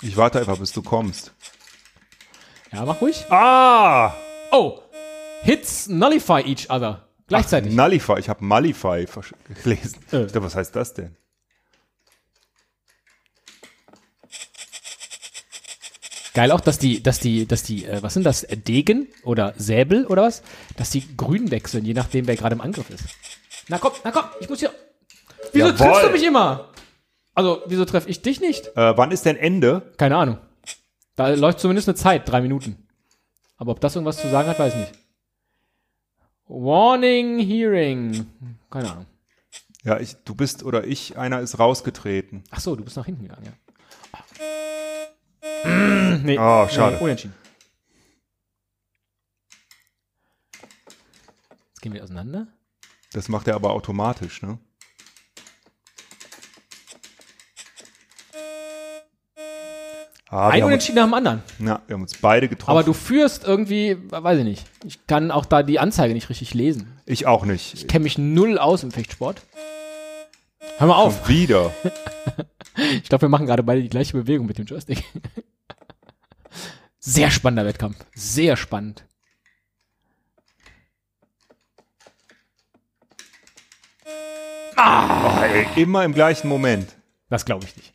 Ich 0.02 0.16
warte 0.16 0.40
einfach, 0.40 0.58
bis 0.58 0.72
du 0.72 0.82
kommst. 0.82 1.34
Ja, 2.72 2.86
mach 2.86 3.02
ruhig. 3.02 3.26
Ah! 3.30 4.16
Oh. 4.54 4.85
Hits 5.46 5.88
nullify 5.88 6.42
each 6.42 6.72
other. 6.72 7.08
Gleichzeitig. 7.28 7.74
Nullify. 7.74 8.20
Ich 8.20 8.30
habe 8.30 8.44
Mullify 8.44 9.06
gelesen. 9.64 10.00
Äh. 10.12 10.26
Dachte, 10.26 10.44
Was 10.44 10.56
heißt 10.56 10.76
das 10.76 10.94
denn? 10.96 11.16
Geil 16.34 16.52
auch, 16.52 16.60
dass 16.62 16.80
die, 16.80 17.02
dass 17.02 17.20
die, 17.20 17.46
dass 17.48 17.62
die, 17.64 17.86
äh, 17.86 18.02
was 18.02 18.16
sind 18.16 18.24
das, 18.24 18.44
äh, 18.44 18.58
Degen 18.58 19.08
oder 19.24 19.54
Säbel 19.58 20.06
oder 20.08 20.24
was? 20.24 20.42
Dass 20.78 20.90
die 20.90 21.16
grün 21.16 21.50
wechseln, 21.52 21.86
je 21.86 21.94
nachdem, 21.94 22.28
wer 22.28 22.36
gerade 22.36 22.56
im 22.56 22.62
Angriff 22.62 22.90
ist. 22.90 23.04
Na 23.68 23.78
komm, 23.78 23.94
na 24.04 24.12
komm, 24.12 24.26
ich 24.40 24.50
muss 24.50 24.60
hier. 24.60 24.72
Wieso 25.54 25.68
Jawohl. 25.68 25.78
triffst 25.78 26.04
du 26.06 26.10
mich 26.10 26.24
immer? 26.24 26.70
Also, 27.36 27.62
wieso 27.68 27.86
treffe 27.86 28.10
ich 28.10 28.22
dich 28.22 28.42
nicht? 28.42 28.68
Äh, 28.76 28.98
wann 28.98 29.12
ist 29.12 29.26
denn 29.26 29.38
Ende? 29.38 29.94
Keine 29.98 30.18
Ahnung. 30.18 30.40
Da 31.16 31.30
läuft 31.30 31.60
zumindest 31.60 31.88
eine 31.88 31.96
Zeit, 31.96 32.28
drei 32.28 32.42
Minuten. 32.42 32.88
Aber 33.58 33.72
ob 33.72 33.80
das 33.80 33.96
irgendwas 33.96 34.18
zu 34.20 34.30
sagen 34.30 34.50
hat, 34.50 34.60
weiß 34.60 34.74
ich 34.74 34.80
nicht. 34.80 35.05
Warning 36.48 37.40
Hearing. 37.40 38.28
Keine 38.70 38.92
Ahnung. 38.92 39.06
Ja, 39.84 40.00
ich, 40.00 40.16
du 40.26 40.36
bist 40.36 40.64
oder 40.64 40.86
ich, 40.86 41.18
einer 41.18 41.42
ist 41.42 41.60
rausgetreten. 41.60 42.44
Ach 42.52 42.60
so, 42.60 42.76
du 42.76 42.84
bist 42.84 42.98
nach 42.98 43.06
hinten 43.06 43.24
gegangen, 43.24 43.46
ja. 43.46 43.52
Mm, 45.70 46.24
nee, 46.24 46.38
Oh, 46.40 46.68
schade. 46.68 46.96
Nee, 46.98 47.04
unentschieden. 47.04 47.36
Jetzt 51.70 51.82
gehen 51.82 51.94
wir 51.94 52.04
auseinander. 52.04 52.48
Das 53.14 53.30
macht 53.30 53.48
er 53.48 53.56
aber 53.56 53.72
automatisch, 53.72 54.42
ne? 54.42 54.60
Ah, 60.28 60.50
Ein 60.50 60.64
Unentschieden 60.64 60.96
nach 60.98 61.06
dem 61.06 61.14
anderen. 61.14 61.44
ja, 61.60 61.82
wir 61.88 61.94
haben 61.94 62.02
uns 62.02 62.18
beide 62.18 62.48
getroffen. 62.50 62.72
Aber 62.72 62.84
du 62.84 62.94
führst 62.94 63.44
irgendwie, 63.44 63.98
weiß 64.10 64.40
ich 64.40 64.44
nicht. 64.44 64.66
Ich 64.84 65.06
kann 65.08 65.30
auch 65.32 65.46
da 65.46 65.62
die 65.64 65.80
Anzeige 65.80 66.14
nicht 66.14 66.30
richtig 66.30 66.54
lesen. 66.54 67.00
ich 67.06 67.28
auch 67.28 67.46
nicht. 67.46 67.74
Ich 67.76 67.88
kenne 67.88 68.04
mich 68.04 68.18
null 68.18 68.58
aus 68.58 68.84
im 68.84 68.92
Fechtsport. 68.92 69.42
Hör 70.78 70.88
mal 70.88 70.96
auf. 70.96 71.26
Schon 71.26 71.36
wieder. 71.36 71.72
Ich 72.78 73.04
glaube, 73.08 73.22
wir 73.22 73.30
machen 73.30 73.46
gerade 73.46 73.64
beide 73.64 73.82
die 73.82 73.88
gleiche 73.88 74.12
Bewegung 74.18 74.48
mit 74.48 74.58
dem 74.58 74.66
Joystick. 74.66 75.02
Sehr 77.00 77.32
spannender 77.32 77.66
Wettkampf. 77.66 77.96
Sehr 78.14 78.58
spannend. 78.58 79.06
Oh, 84.78 85.42
ey, 85.42 85.68
immer 85.82 86.04
im 86.04 86.14
gleichen 86.14 86.48
Moment. 86.48 86.94
Das 87.30 87.46
glaube 87.46 87.66
ich 87.66 87.76
nicht. 87.78 87.94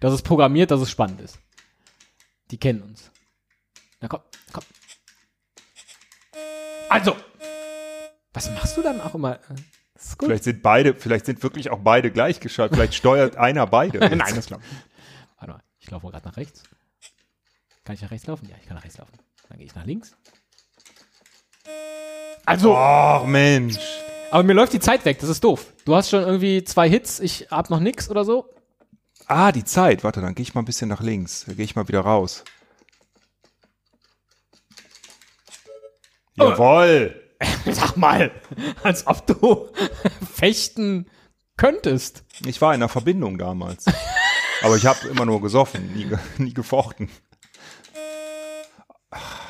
Das 0.00 0.12
ist 0.12 0.22
programmiert, 0.22 0.70
dass 0.70 0.80
es 0.80 0.90
spannend 0.90 1.20
ist. 1.20 1.38
Die 2.50 2.58
kennen 2.58 2.82
uns. 2.82 3.10
Na 4.00 4.08
komm, 4.08 4.20
komm. 4.52 4.64
Also. 6.88 7.16
Was 8.32 8.50
machst 8.50 8.76
du 8.76 8.82
dann 8.82 9.00
auch 9.00 9.14
immer? 9.14 9.38
Das 9.94 10.04
ist 10.08 10.18
gut. 10.18 10.28
Vielleicht 10.28 10.44
sind 10.44 10.62
beide, 10.62 10.94
vielleicht 10.94 11.24
sind 11.26 11.42
wirklich 11.42 11.70
auch 11.70 11.78
beide 11.78 12.10
gleichgeschaltet. 12.10 12.76
Vielleicht 12.76 12.94
steuert 12.94 13.36
einer 13.38 13.66
beide. 13.66 13.98
Nein, 13.98 14.34
das 14.34 14.46
glaube 14.46 14.62
ich. 14.62 14.76
Warte 15.38 15.52
mal, 15.54 15.62
ich 15.78 15.90
laufe 15.90 16.06
gerade 16.08 16.26
nach 16.28 16.36
rechts. 16.36 16.62
Kann 17.84 17.94
ich 17.94 18.02
nach 18.02 18.10
rechts 18.10 18.26
laufen? 18.26 18.46
Ja, 18.48 18.56
ich 18.60 18.66
kann 18.66 18.76
nach 18.76 18.84
rechts 18.84 18.98
laufen. 18.98 19.12
Dann 19.48 19.58
gehe 19.58 19.66
ich 19.66 19.74
nach 19.74 19.86
links. 19.86 20.14
Also, 22.44 22.76
Ach 22.76 23.24
Mensch. 23.24 23.78
aber 24.30 24.42
mir 24.42 24.52
läuft 24.52 24.72
die 24.72 24.80
Zeit 24.80 25.04
weg, 25.04 25.18
das 25.18 25.28
ist 25.28 25.42
doof. 25.42 25.72
Du 25.84 25.96
hast 25.96 26.10
schon 26.10 26.22
irgendwie 26.22 26.62
zwei 26.62 26.88
Hits, 26.88 27.18
ich 27.20 27.48
hab 27.50 27.70
noch 27.70 27.80
nix 27.80 28.08
oder 28.10 28.24
so. 28.24 28.48
Ah, 29.26 29.52
die 29.52 29.64
Zeit. 29.64 30.04
Warte, 30.04 30.20
dann 30.20 30.34
gehe 30.34 30.42
ich 30.44 30.54
mal 30.54 30.62
ein 30.62 30.66
bisschen 30.66 30.88
nach 30.88 31.00
links. 31.00 31.44
Dann 31.46 31.56
gehe 31.56 31.64
ich 31.64 31.74
mal 31.76 31.88
wieder 31.88 32.00
raus. 32.00 32.44
Oh. 36.38 36.44
Jawohl. 36.50 37.22
Sag 37.70 37.96
mal, 37.96 38.30
als 38.82 39.06
ob 39.06 39.26
du 39.26 39.68
fechten 40.34 41.10
könntest. 41.56 42.24
Ich 42.46 42.60
war 42.60 42.72
in 42.74 42.80
einer 42.80 42.88
Verbindung 42.88 43.36
damals. 43.38 43.84
Aber 44.62 44.76
ich 44.76 44.86
habe 44.86 45.06
immer 45.08 45.26
nur 45.26 45.42
gesoffen, 45.42 45.92
nie, 45.92 46.06
nie 46.42 46.54
gefochten. 46.54 47.10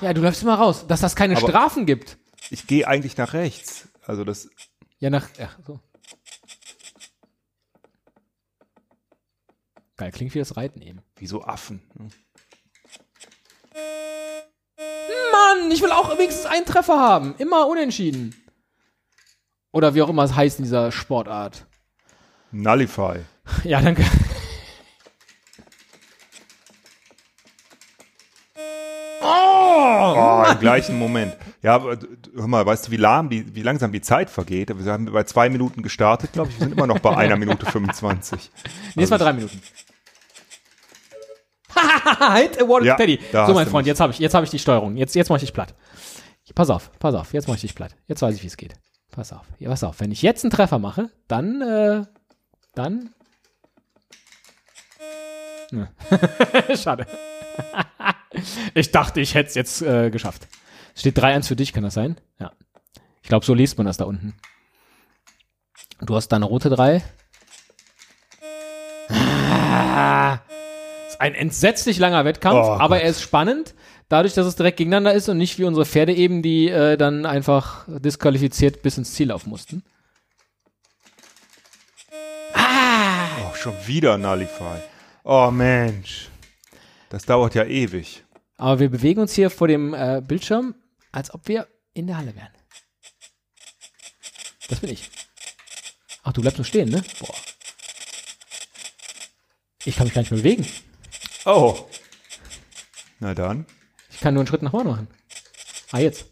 Ja, 0.00 0.12
du 0.14 0.20
läufst 0.20 0.42
immer 0.42 0.56
raus, 0.56 0.86
dass 0.88 1.00
das 1.00 1.14
keine 1.16 1.36
Aber- 1.36 1.48
Strafen 1.48 1.86
gibt. 1.86 2.18
Ich 2.50 2.66
gehe 2.66 2.86
eigentlich 2.86 3.16
nach 3.16 3.32
rechts. 3.34 3.88
Also 4.04 4.24
das. 4.24 4.48
Ja, 4.98 5.10
nach. 5.10 5.28
Ja, 5.38 5.50
so. 5.66 5.80
Geil, 9.96 10.12
klingt 10.12 10.34
wie 10.34 10.38
das 10.38 10.56
Reiten 10.56 10.82
eben. 10.82 11.00
Wie 11.16 11.26
so 11.26 11.42
Affen. 11.42 11.82
ne? 11.94 12.08
Mann, 15.32 15.70
ich 15.70 15.82
will 15.82 15.90
auch 15.90 16.16
wenigstens 16.18 16.46
einen 16.46 16.66
Treffer 16.66 16.98
haben. 16.98 17.34
Immer 17.38 17.66
unentschieden. 17.66 18.34
Oder 19.72 19.94
wie 19.94 20.02
auch 20.02 20.08
immer 20.08 20.24
es 20.24 20.34
heißt 20.34 20.58
in 20.58 20.64
dieser 20.64 20.92
Sportart. 20.92 21.66
Nullify. 22.52 23.20
Ja, 23.64 23.80
danke. 23.80 24.04
Oh, 29.22 30.44
im 30.50 30.58
gleichen 30.58 30.98
Moment. 30.98 31.36
Ja, 31.62 31.74
aber 31.74 31.98
hör 32.34 32.46
mal, 32.46 32.64
weißt 32.64 32.86
du, 32.86 32.90
wie 32.92 32.96
lahm 32.96 33.28
die, 33.28 33.54
wie 33.54 33.62
langsam 33.62 33.92
die 33.92 34.00
Zeit 34.00 34.30
vergeht? 34.30 34.70
Wir 34.78 34.92
haben 34.92 35.06
bei 35.06 35.24
zwei 35.24 35.48
Minuten 35.48 35.82
gestartet, 35.82 36.32
glaube 36.32 36.50
ich. 36.50 36.58
Wir 36.58 36.66
sind 36.68 36.72
immer 36.76 36.86
noch 36.86 36.98
bei 36.98 37.16
einer 37.16 37.36
Minute 37.36 37.66
25. 37.66 38.50
Nee, 38.94 39.02
es 39.04 39.10
war 39.10 39.18
drei 39.18 39.32
Minuten. 39.32 39.60
Hit 42.36 42.60
awarded 42.60 42.86
Ja, 42.86 42.96
Teddy. 42.96 43.20
So, 43.32 43.54
mein 43.54 43.66
Freund, 43.66 43.84
mich. 43.84 43.86
jetzt 43.86 44.00
habe 44.00 44.12
ich, 44.12 44.18
jetzt 44.18 44.34
habe 44.34 44.44
ich 44.44 44.50
die 44.50 44.58
Steuerung. 44.58 44.96
Jetzt, 44.96 45.14
jetzt 45.14 45.28
mache 45.28 45.38
ich 45.38 45.42
dich 45.44 45.52
platt. 45.52 45.74
Pass 46.54 46.70
auf, 46.70 46.90
pass 46.98 47.14
auf, 47.14 47.32
jetzt 47.34 47.48
mache 47.48 47.56
ich 47.56 47.62
dich 47.62 47.74
platt. 47.74 47.94
Jetzt 48.06 48.22
weiß 48.22 48.34
ich, 48.34 48.42
wie 48.42 48.46
es 48.46 48.56
geht. 48.56 48.74
Pass 49.10 49.32
auf, 49.32 49.44
ja, 49.58 49.68
pass 49.68 49.84
auf. 49.84 50.00
Wenn 50.00 50.10
ich 50.10 50.22
jetzt 50.22 50.44
einen 50.44 50.50
Treffer 50.50 50.78
mache, 50.78 51.10
dann, 51.28 51.60
äh, 51.60 52.02
dann. 52.74 53.10
Schade. 56.76 57.06
ich 58.74 58.92
dachte, 58.92 59.20
ich 59.20 59.34
hätte 59.34 59.48
es 59.48 59.54
jetzt 59.54 59.82
äh, 59.82 60.10
geschafft. 60.10 60.48
Es 60.94 61.00
steht 61.00 61.18
3-1 61.18 61.48
für 61.48 61.56
dich, 61.56 61.72
kann 61.72 61.82
das 61.82 61.94
sein? 61.94 62.16
Ja. 62.38 62.52
Ich 63.22 63.28
glaube, 63.28 63.44
so 63.44 63.54
liest 63.54 63.76
man 63.76 63.86
das 63.86 63.96
da 63.96 64.04
unten. 64.04 64.34
Du 66.00 66.14
hast 66.14 66.28
da 66.28 66.36
eine 66.36 66.44
rote 66.44 66.70
3. 66.70 67.02
Ah, 69.08 70.38
ein 71.18 71.34
entsetzlich 71.34 71.98
langer 71.98 72.24
Wettkampf, 72.24 72.66
Oh 72.66 72.72
aber 72.72 72.96
Gott. 72.96 73.04
er 73.04 73.10
ist 73.10 73.22
spannend, 73.22 73.74
dadurch, 74.08 74.34
dass 74.34 74.46
es 74.46 74.56
direkt 74.56 74.76
gegeneinander 74.78 75.12
ist 75.14 75.28
und 75.28 75.38
nicht 75.38 75.58
wie 75.58 75.64
unsere 75.64 75.86
Pferde 75.86 76.14
eben, 76.14 76.42
die 76.42 76.68
äh, 76.68 76.96
dann 76.96 77.26
einfach 77.26 77.84
disqualifiziert 77.88 78.82
bis 78.82 78.98
ins 78.98 79.14
Ziel 79.14 79.28
laufen 79.28 79.50
mussten. 79.50 79.82
Oh, 82.54 83.54
schon 83.54 83.74
wieder 83.86 84.16
Nullify. 84.18 84.80
Oh 85.24 85.50
Mensch. 85.50 86.28
Das 87.08 87.24
dauert 87.24 87.54
ja 87.54 87.64
ewig. 87.64 88.22
Aber 88.56 88.78
wir 88.80 88.88
bewegen 88.90 89.20
uns 89.20 89.34
hier 89.34 89.50
vor 89.50 89.68
dem 89.68 89.92
äh, 89.94 90.22
Bildschirm, 90.26 90.74
als 91.12 91.32
ob 91.34 91.46
wir 91.48 91.66
in 91.92 92.06
der 92.06 92.16
Halle 92.16 92.34
wären. 92.34 92.48
Das 94.68 94.80
bin 94.80 94.90
ich. 94.90 95.10
Ach, 96.24 96.32
du 96.32 96.40
bleibst 96.40 96.58
nur 96.58 96.64
stehen, 96.64 96.88
ne? 96.88 97.02
Boah. 97.20 97.34
Ich 99.84 99.96
kann 99.96 100.06
mich 100.06 100.14
gar 100.14 100.22
nicht 100.22 100.30
mehr 100.32 100.40
bewegen. 100.40 100.66
Oh. 101.46 101.76
Na 103.20 103.32
dann. 103.32 103.66
Ich 104.10 104.18
kann 104.18 104.34
nur 104.34 104.40
einen 104.40 104.48
Schritt 104.48 104.62
nach 104.62 104.72
vorne 104.72 104.90
machen. 104.90 105.08
Ah, 105.92 106.00
jetzt. 106.00 106.26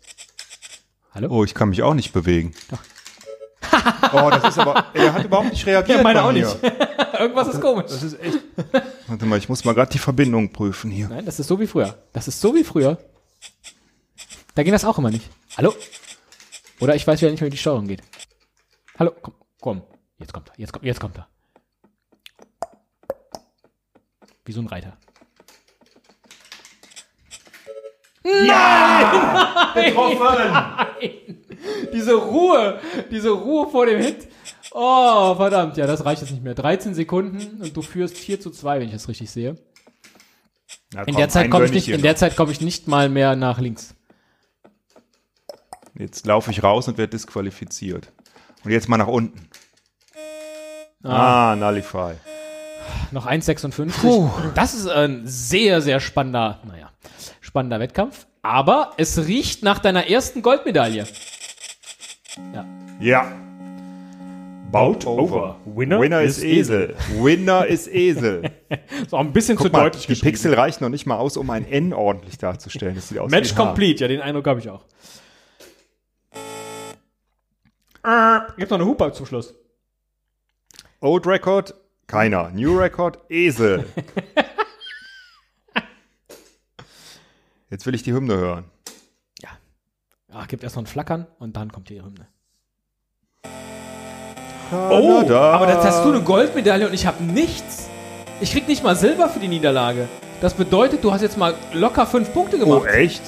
Hallo? 1.14 1.28
Oh, 1.30 1.44
ich 1.44 1.54
kann 1.54 1.68
mich 1.68 1.84
auch 1.84 1.94
nicht 1.94 2.12
bewegen. 2.12 2.52
oh, 4.12 4.28
das 4.28 4.48
ist 4.48 4.58
aber. 4.58 4.86
Er 4.92 5.14
hat 5.14 5.24
überhaupt 5.24 5.50
nicht 5.50 5.64
reagiert. 5.66 5.98
Ja, 5.98 6.02
meine 6.02 6.24
auch 6.24 6.32
nicht. 6.32 6.48
Irgendwas 7.20 7.46
ist 7.46 7.60
komisch. 7.60 7.86
Das 7.90 8.02
ist 8.02 8.20
echt. 8.20 8.40
Warte 9.06 9.24
mal, 9.26 9.38
ich 9.38 9.48
muss 9.48 9.64
mal 9.64 9.72
gerade 9.72 9.92
die 9.92 10.00
Verbindung 10.00 10.52
prüfen 10.52 10.90
hier. 10.90 11.08
Nein, 11.08 11.24
das 11.24 11.38
ist 11.38 11.46
so 11.46 11.60
wie 11.60 11.68
früher. 11.68 11.96
Das 12.12 12.26
ist 12.26 12.40
so 12.40 12.52
wie 12.52 12.64
früher. 12.64 12.98
Da 14.56 14.64
ging 14.64 14.72
das 14.72 14.84
auch 14.84 14.98
immer 14.98 15.10
nicht. 15.10 15.30
Hallo? 15.56 15.72
Oder 16.80 16.96
ich 16.96 17.06
weiß 17.06 17.20
wieder 17.20 17.30
nicht 17.30 17.40
wie 17.40 17.50
die 17.50 17.56
Steuerung 17.56 17.86
geht. 17.86 18.02
Hallo, 18.98 19.12
komm, 19.22 19.34
komm. 19.60 19.82
Jetzt 20.18 20.32
kommt 20.32 20.48
er, 20.48 20.54
jetzt 20.58 20.72
kommt, 20.72 20.84
jetzt 20.84 20.98
kommt 20.98 21.18
er. 21.18 21.28
Wie 24.44 24.52
so 24.52 24.60
ein 24.60 24.66
Reiter. 24.66 24.98
Nein! 28.24 29.42
Diese 31.92 32.14
Ruhe, 32.14 32.80
diese 33.10 33.30
Ruhe 33.30 33.68
vor 33.70 33.86
dem 33.86 34.00
Hit. 34.00 34.28
Oh, 34.72 35.34
verdammt, 35.36 35.76
ja, 35.76 35.86
das 35.86 36.04
reicht 36.04 36.22
jetzt 36.22 36.30
nicht 36.32 36.42
mehr. 36.42 36.54
13 36.54 36.94
Sekunden 36.94 37.62
und 37.62 37.76
du 37.76 37.82
führst 37.82 38.16
4 38.18 38.40
zu 38.40 38.50
2, 38.50 38.80
wenn 38.80 38.86
ich 38.86 38.92
das 38.92 39.08
richtig 39.08 39.30
sehe. 39.30 39.56
Na, 40.92 41.00
In 41.02 41.06
komm, 41.06 41.16
der 41.16 41.28
Zeit 41.28 41.50
komme 41.50 41.64
ich 41.66 41.72
nicht, 41.72 41.88
in 41.88 42.02
der. 42.02 42.16
Zeit 42.16 42.36
komme 42.36 42.52
ich 42.52 42.60
nicht 42.60 42.88
mal 42.88 43.08
mehr 43.08 43.36
nach 43.36 43.58
links. 43.60 43.94
Jetzt 45.96 46.26
laufe 46.26 46.50
ich 46.50 46.62
raus 46.62 46.88
und 46.88 46.98
werde 46.98 47.10
disqualifiziert. 47.10 48.10
Und 48.64 48.72
jetzt 48.72 48.88
mal 48.88 48.96
nach 48.96 49.06
unten. 49.06 49.48
Ah, 51.04 51.54
Nullify. 51.56 52.14
Noch 53.10 53.26
1,56. 53.26 54.52
Das 54.54 54.74
ist 54.74 54.88
ein 54.88 55.22
sehr, 55.24 55.80
sehr 55.80 56.00
spannender, 56.00 56.60
naja, 56.66 56.90
spannender 57.40 57.80
Wettkampf. 57.80 58.26
Aber 58.42 58.92
es 58.96 59.26
riecht 59.26 59.62
nach 59.62 59.78
deiner 59.78 60.08
ersten 60.08 60.42
Goldmedaille. 60.42 61.06
Ja. 62.52 62.64
Ja. 63.00 63.32
Bout 64.70 65.06
over. 65.06 65.56
Winner 65.64 66.00
Winner 66.00 66.22
is 66.22 66.38
ist 66.38 66.44
Esel. 66.44 66.96
Winner 67.20 67.66
ist 67.66 67.86
Esel. 67.86 68.50
Ist 69.02 69.14
auch 69.14 69.20
ein 69.20 69.32
bisschen 69.32 69.56
Guck 69.56 69.68
zu 69.68 69.72
mal, 69.72 69.84
deutlich 69.84 70.06
die. 70.06 70.14
Pixel 70.16 70.52
reichen 70.52 70.82
noch 70.82 70.90
nicht 70.90 71.06
mal 71.06 71.16
aus, 71.16 71.36
um 71.36 71.48
ein 71.50 71.64
N 71.64 71.92
ordentlich 71.92 72.38
darzustellen. 72.38 72.96
Das 72.96 73.08
sieht 73.08 73.18
aus 73.18 73.30
Match 73.30 73.54
complete, 73.54 74.02
ja, 74.02 74.08
den 74.08 74.20
Eindruck 74.20 74.46
habe 74.48 74.58
ich 74.58 74.68
auch. 74.68 74.84
Äh, 78.02 78.40
Gibt 78.56 78.70
noch 78.70 78.78
eine 78.78 78.86
Hupe 78.86 79.12
zum 79.12 79.26
Schluss. 79.26 79.54
Old 81.00 81.26
Record, 81.26 81.74
keiner. 82.06 82.50
New 82.50 82.78
Record, 82.78 83.18
Esel. 83.28 83.84
Jetzt 87.70 87.86
will 87.86 87.94
ich 87.94 88.02
die 88.02 88.12
Hymne 88.12 88.36
hören. 88.36 88.64
Ah, 90.34 90.46
gibt 90.48 90.64
erst 90.64 90.74
noch 90.74 90.82
ein 90.82 90.86
Flackern 90.86 91.28
und 91.38 91.54
dann 91.56 91.70
kommt 91.70 91.88
die 91.88 92.02
Hymne. 92.02 92.26
Oh, 94.72 95.22
aber 95.30 95.66
das 95.66 95.84
hast 95.84 96.04
du 96.04 96.08
eine 96.08 96.22
Goldmedaille 96.22 96.88
und 96.88 96.92
ich 96.92 97.06
habe 97.06 97.22
nichts. 97.22 97.88
Ich 98.40 98.50
krieg 98.50 98.66
nicht 98.66 98.82
mal 98.82 98.96
Silber 98.96 99.28
für 99.28 99.38
die 99.38 99.46
Niederlage. 99.46 100.08
Das 100.40 100.54
bedeutet, 100.54 101.04
du 101.04 101.12
hast 101.12 101.22
jetzt 101.22 101.38
mal 101.38 101.54
locker 101.72 102.04
fünf 102.04 102.32
Punkte 102.32 102.58
gemacht. 102.58 102.82
Oh, 102.82 102.86
echt? 102.86 103.22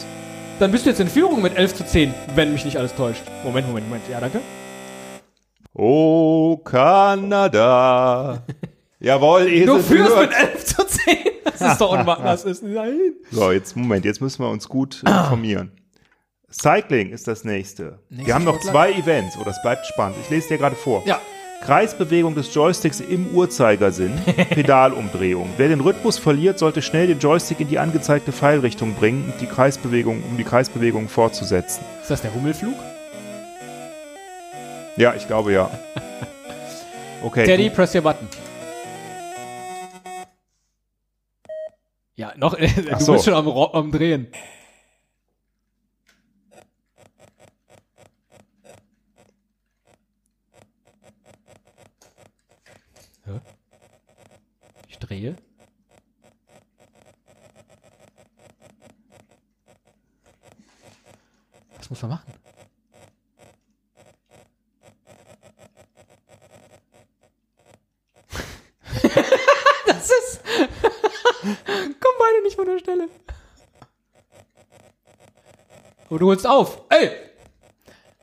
Dann 0.58 0.72
bist 0.72 0.84
du 0.84 0.90
jetzt 0.90 0.98
in 0.98 1.06
Führung 1.06 1.42
mit 1.42 1.56
11 1.56 1.74
zu 1.76 1.86
10, 1.86 2.12
wenn 2.34 2.52
mich 2.52 2.64
nicht 2.64 2.76
alles 2.76 2.92
täuscht. 2.96 3.22
Moment, 3.44 3.68
Moment, 3.68 3.86
Moment. 3.86 4.08
Ja, 4.10 4.18
danke. 4.18 4.40
Oh, 5.74 6.56
Kanada. 6.56 8.42
Jawohl, 8.98 9.46
Esel 9.48 9.66
Du 9.66 9.78
führst 9.80 10.12
führt. 10.12 10.30
mit 10.30 10.38
11 10.38 10.64
zu 10.64 10.86
10. 10.86 11.16
Das 11.44 11.72
ist 11.72 11.80
doch 11.80 11.92
unwahr. 11.92 12.20
Das 12.22 12.44
ist 12.44 12.62
nein. 12.62 13.14
So, 13.30 13.52
jetzt, 13.52 13.76
Moment, 13.76 14.04
jetzt 14.04 14.20
müssen 14.20 14.42
wir 14.42 14.50
uns 14.50 14.68
gut 14.68 15.02
informieren. 15.06 15.72
Cycling 16.50 17.10
ist 17.10 17.28
das 17.28 17.44
nächste. 17.44 17.98
Nächste 18.08 18.26
wir 18.26 18.34
haben 18.34 18.44
noch 18.44 18.60
zwei 18.60 18.92
Events. 18.92 19.36
Oh, 19.38 19.44
das 19.44 19.60
bleibt 19.62 19.86
spannend. 19.86 20.16
Ich 20.22 20.30
lese 20.30 20.48
dir 20.48 20.58
gerade 20.58 20.76
vor. 20.76 21.02
Ja. 21.06 21.20
Kreisbewegung 21.62 22.34
des 22.34 22.54
Joysticks 22.54 23.00
im 23.00 23.28
Uhrzeigersinn, 23.34 24.12
Pedalumdrehung. 24.50 25.48
Wer 25.56 25.68
den 25.68 25.80
Rhythmus 25.80 26.18
verliert, 26.18 26.58
sollte 26.58 26.82
schnell 26.82 27.06
den 27.06 27.18
Joystick 27.18 27.60
in 27.60 27.68
die 27.68 27.78
angezeigte 27.78 28.30
Pfeilrichtung 28.30 28.94
bringen, 28.94 29.24
und 29.32 29.40
die 29.40 29.46
Kreisbewegung, 29.46 30.22
um 30.22 30.36
die 30.36 30.44
Kreisbewegung 30.44 31.08
fortzusetzen. 31.08 31.82
Ist 32.02 32.10
das 32.10 32.22
der 32.22 32.34
Hummelflug? 32.34 32.74
Ja, 34.96 35.14
ich 35.14 35.26
glaube 35.26 35.52
ja. 35.52 35.70
Okay. 37.22 37.46
Teddy, 37.46 37.70
press 37.70 37.94
your 37.94 38.02
button. 38.02 38.28
Ja, 42.16 42.32
noch, 42.36 42.54
du 42.56 42.98
so. 42.98 43.12
bist 43.12 43.26
schon 43.26 43.34
am, 43.34 43.46
am 43.46 43.92
Drehen. 43.92 44.28
Ich 54.88 54.98
drehe. 54.98 55.36
Was 61.76 61.90
muss 61.90 62.02
man 62.02 62.10
machen? 62.12 62.32
Das 69.86 70.10
ist. 70.10 70.40
Kommen 71.46 72.18
beide 72.18 72.42
nicht 72.42 72.56
von 72.56 72.66
der 72.66 72.78
Stelle. 72.78 73.08
Oh, 76.10 76.18
du 76.18 76.28
holst 76.28 76.46
auf. 76.46 76.82
Ey! 76.88 77.10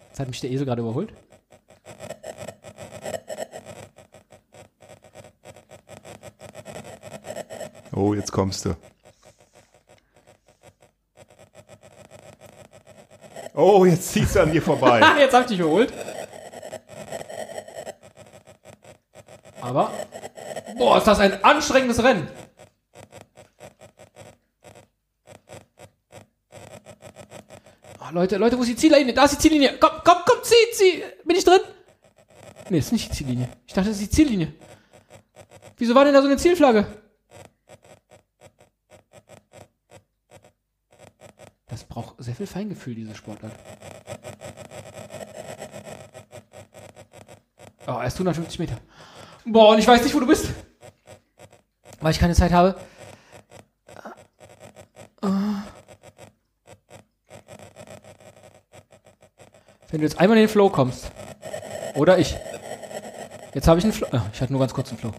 Jetzt 0.09 0.19
hat 0.19 0.27
mich 0.27 0.41
der 0.41 0.51
Esel 0.51 0.65
gerade 0.65 0.81
überholt. 0.81 1.13
Oh, 7.95 8.13
jetzt 8.13 8.31
kommst 8.31 8.65
du. 8.65 8.75
Oh, 13.53 13.85
jetzt 13.85 14.11
ziehst 14.11 14.35
du 14.35 14.41
an 14.41 14.51
mir 14.51 14.61
vorbei. 14.61 14.99
Jetzt 15.19 15.33
hab 15.33 15.41
ich 15.41 15.47
dich 15.47 15.59
überholt. 15.59 15.93
Aber. 19.61 19.91
Boah, 20.77 20.97
ist 20.97 21.05
das 21.05 21.19
ein 21.19 21.43
anstrengendes 21.43 22.03
Rennen. 22.03 22.27
Leute, 28.13 28.37
Leute, 28.37 28.55
wo 28.59 28.61
ist 28.61 28.69
die 28.69 28.75
Ziellinie? 28.75 29.11
Da 29.11 29.25
ist 29.25 29.33
die 29.33 29.39
Ziellinie. 29.39 29.75
Komm, 29.79 29.89
komm, 30.05 30.17
komm, 30.23 30.37
zieh, 30.43 30.53
zieh. 30.73 31.03
Bin 31.25 31.35
ich 31.35 31.43
drin? 31.43 31.61
Nee, 32.69 32.77
ist 32.77 32.91
nicht 32.91 33.09
die 33.09 33.15
Ziellinie. 33.15 33.49
Ich 33.65 33.73
dachte, 33.73 33.89
das 33.89 33.99
ist 33.99 34.11
die 34.11 34.15
Ziellinie. 34.15 34.53
Wieso 35.77 35.95
war 35.95 36.05
denn 36.05 36.13
da 36.13 36.21
so 36.21 36.27
eine 36.27 36.37
Zielflagge? 36.37 36.85
Das 41.67 41.83
braucht 41.85 42.13
sehr 42.19 42.35
viel 42.35 42.45
Feingefühl, 42.45 42.93
diese 42.93 43.15
Sportart. 43.15 43.53
Oh, 47.87 47.99
erst 47.99 48.17
150 48.17 48.59
Meter. 48.59 48.77
Boah, 49.43 49.69
und 49.69 49.79
ich 49.79 49.87
weiß 49.87 50.03
nicht, 50.03 50.13
wo 50.13 50.19
du 50.19 50.27
bist. 50.27 50.49
Weil 51.99 52.11
ich 52.11 52.19
keine 52.19 52.35
Zeit 52.35 52.51
habe. 52.51 52.79
Wenn 59.93 60.01
du 60.01 60.07
jetzt 60.07 60.19
einmal 60.19 60.37
in 60.37 60.45
den 60.45 60.49
Flow 60.49 60.71
kommst. 60.71 61.11
Oder 61.93 62.17
ich. 62.17 62.35
Jetzt 63.53 63.67
habe 63.67 63.77
ich 63.77 63.83
einen 63.83 63.93
Flow. 63.93 64.07
Ah, 64.11 64.23
ich 64.33 64.41
hatte 64.41 64.51
nur 64.51 64.59
ganz 64.59 64.73
kurz 64.73 64.89
einen 64.89 64.97
Flow. 64.97 65.11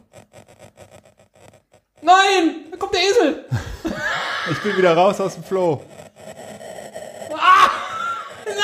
Nein! 2.02 2.56
Da 2.72 2.76
kommt 2.76 2.92
der 2.92 3.00
Esel! 3.02 3.44
Ich 4.50 4.60
bin 4.62 4.76
wieder 4.76 4.94
raus 4.94 5.20
aus 5.20 5.34
dem 5.34 5.44
Flow. 5.44 5.80
Nein! 7.30 8.56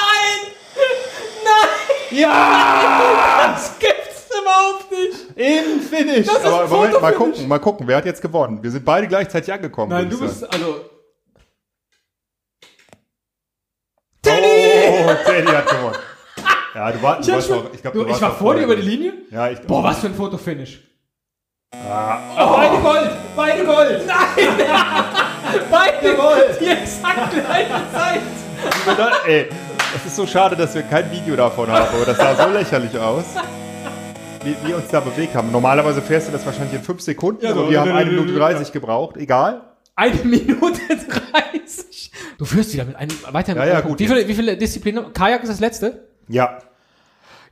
Nein! 1.45 2.19
Ja! 2.19 3.55
Das 3.55 3.79
gibt's 3.79 4.27
überhaupt 4.29 4.91
nicht! 4.91 5.39
Im 5.39 5.81
Finish. 5.81 6.27
Das 6.27 6.39
ist 6.39 6.45
Aber 6.45 6.67
Moment, 6.67 7.01
mal 7.01 7.15
gucken, 7.15 7.47
mal 7.49 7.61
gucken. 7.61 7.87
Wer 7.87 7.99
hat 7.99 8.05
jetzt 8.05 8.21
gewonnen? 8.21 8.61
Wir 8.61 8.73
sind 8.73 8.85
beide 8.85 9.07
gleichzeitig 9.07 9.53
angekommen. 9.53 9.91
Nein, 9.91 10.11
du 10.11 10.19
bist, 10.19 10.41
sagen. 10.41 10.55
also. 10.55 11.00
Teddy 15.25 15.53
hat 15.53 15.67
gewonnen. 15.69 15.97
Ja, 16.75 16.93
du, 16.93 17.03
war, 17.03 17.17
du 17.17 17.23
Ich, 17.23 17.33
warst 17.33 17.49
schon, 17.49 17.65
noch, 17.65 17.75
ich, 17.75 17.83
glaub, 17.83 17.93
du, 17.95 18.01
du 18.01 18.05
ich 18.07 18.11
warst 18.11 18.23
war 18.23 18.29
noch 18.31 18.37
vor 18.39 18.55
dir 18.55 18.63
über 18.63 18.77
die 18.77 18.83
Linie. 18.83 19.13
Ja, 19.31 19.49
ich 19.51 19.61
Boah, 19.63 19.83
was 19.85 19.99
für 19.99 20.07
ein 20.07 20.15
Fotofinish. 20.15 20.81
Oh, 21.73 22.57
beide 22.57 22.79
Gold! 22.79 23.11
Beide 23.37 23.65
Gold! 23.65 24.07
Nein! 24.07 24.49
beide 25.71 26.15
Gold! 26.15 26.61
Die 26.61 26.67
exakt 26.67 27.31
gleiche 27.33 27.71
Zeit! 27.93 28.21
Ey, 29.27 29.49
es 29.97 30.07
ist 30.07 30.17
so 30.17 30.27
schade, 30.27 30.57
dass 30.57 30.75
wir 30.75 30.83
kein 30.83 31.11
Video 31.11 31.37
davon 31.37 31.71
haben, 31.71 31.87
aber 31.95 32.05
das 32.05 32.17
sah 32.17 32.35
so 32.35 32.51
lächerlich 32.53 32.97
aus. 32.99 33.25
Wie 34.43 34.57
wir 34.67 34.77
uns 34.77 34.89
da 34.89 35.01
bewegt 35.01 35.35
haben. 35.35 35.51
Normalerweise 35.53 36.01
fährst 36.01 36.29
du 36.29 36.33
das 36.33 36.47
wahrscheinlich 36.47 36.75
in 36.75 36.83
5 36.83 37.01
Sekunden, 37.03 37.45
Ja, 37.45 37.53
so. 37.53 37.61
aber 37.61 37.71
wir 37.71 37.81
haben 37.81 37.93
1 37.93 38.11
Minute 38.11 38.33
30 38.39 38.73
gebraucht. 38.73 39.17
Egal. 39.17 39.61
Eine 40.01 40.15
Minute 40.25 40.81
30. 41.53 42.11
Du 42.39 42.47
führst 42.47 42.73
wieder 42.73 42.87
mit 42.87 42.97
einem 42.97 43.11
weiteren 43.33 43.59
Ja, 43.59 43.67
ja, 43.67 43.81
gut, 43.83 43.99
Wie 43.99 44.07
viele, 44.09 44.27
wie 44.27 44.35
viele 44.35 44.57
Disziplinen? 44.57 45.13
Kajak 45.13 45.43
ist 45.43 45.51
das 45.51 45.61
letzte? 45.61 46.09
Ja, 46.27 46.59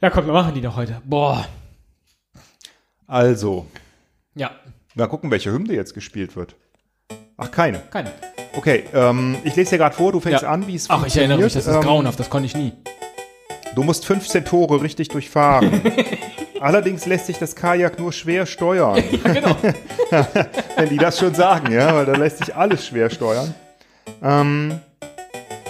Ja, 0.00 0.08
komm, 0.08 0.24
wir 0.24 0.32
machen 0.32 0.54
die 0.54 0.62
doch 0.62 0.74
heute. 0.74 1.02
Boah. 1.04 1.46
also. 3.06 3.66
Ja, 4.34 4.52
Mal 4.94 5.08
gucken, 5.08 5.30
welche 5.30 5.52
Hymne 5.52 5.74
jetzt 5.74 5.92
gespielt 5.92 6.36
wird. 6.36 6.56
Ach, 7.36 7.50
keine. 7.50 7.80
keine. 7.90 8.10
Okay, 8.54 8.84
ähm, 8.94 9.36
ich 9.44 9.54
lese 9.54 9.72
dir 9.72 9.78
gerade 9.78 9.94
vor, 9.94 10.12
du 10.12 10.18
fängst 10.20 10.42
Ja. 10.42 10.48
an, 10.48 10.66
wie 10.66 10.74
es 10.74 10.88
Ach, 10.88 11.06
ich 11.06 11.16
erinnere 11.18 11.38
mich, 11.42 11.52
das 11.52 11.66
ist 11.66 11.74
Ähm, 11.74 11.82
grauenhaft, 11.82 12.18
das 12.18 12.30
konnte 12.30 12.46
ich 12.46 12.56
nie. 12.56 12.72
Du 13.74 13.82
musst 13.82 14.06
15 14.06 14.46
Tore 14.46 14.80
richtig 14.80 15.08
durchfahren. 15.08 15.82
Allerdings 16.60 17.06
lässt 17.06 17.26
sich 17.26 17.38
das 17.38 17.54
Kajak 17.54 17.98
nur 17.98 18.12
schwer 18.12 18.46
steuern. 18.46 19.02
Ja, 19.24 19.32
genau. 19.32 19.56
wenn 20.76 20.88
die 20.88 20.96
das 20.96 21.18
schon 21.18 21.34
sagen, 21.34 21.72
ja, 21.72 21.94
weil 21.94 22.06
da 22.06 22.12
lässt 22.12 22.38
sich 22.38 22.54
alles 22.54 22.86
schwer 22.86 23.10
steuern. 23.10 23.54
Ähm, 24.22 24.80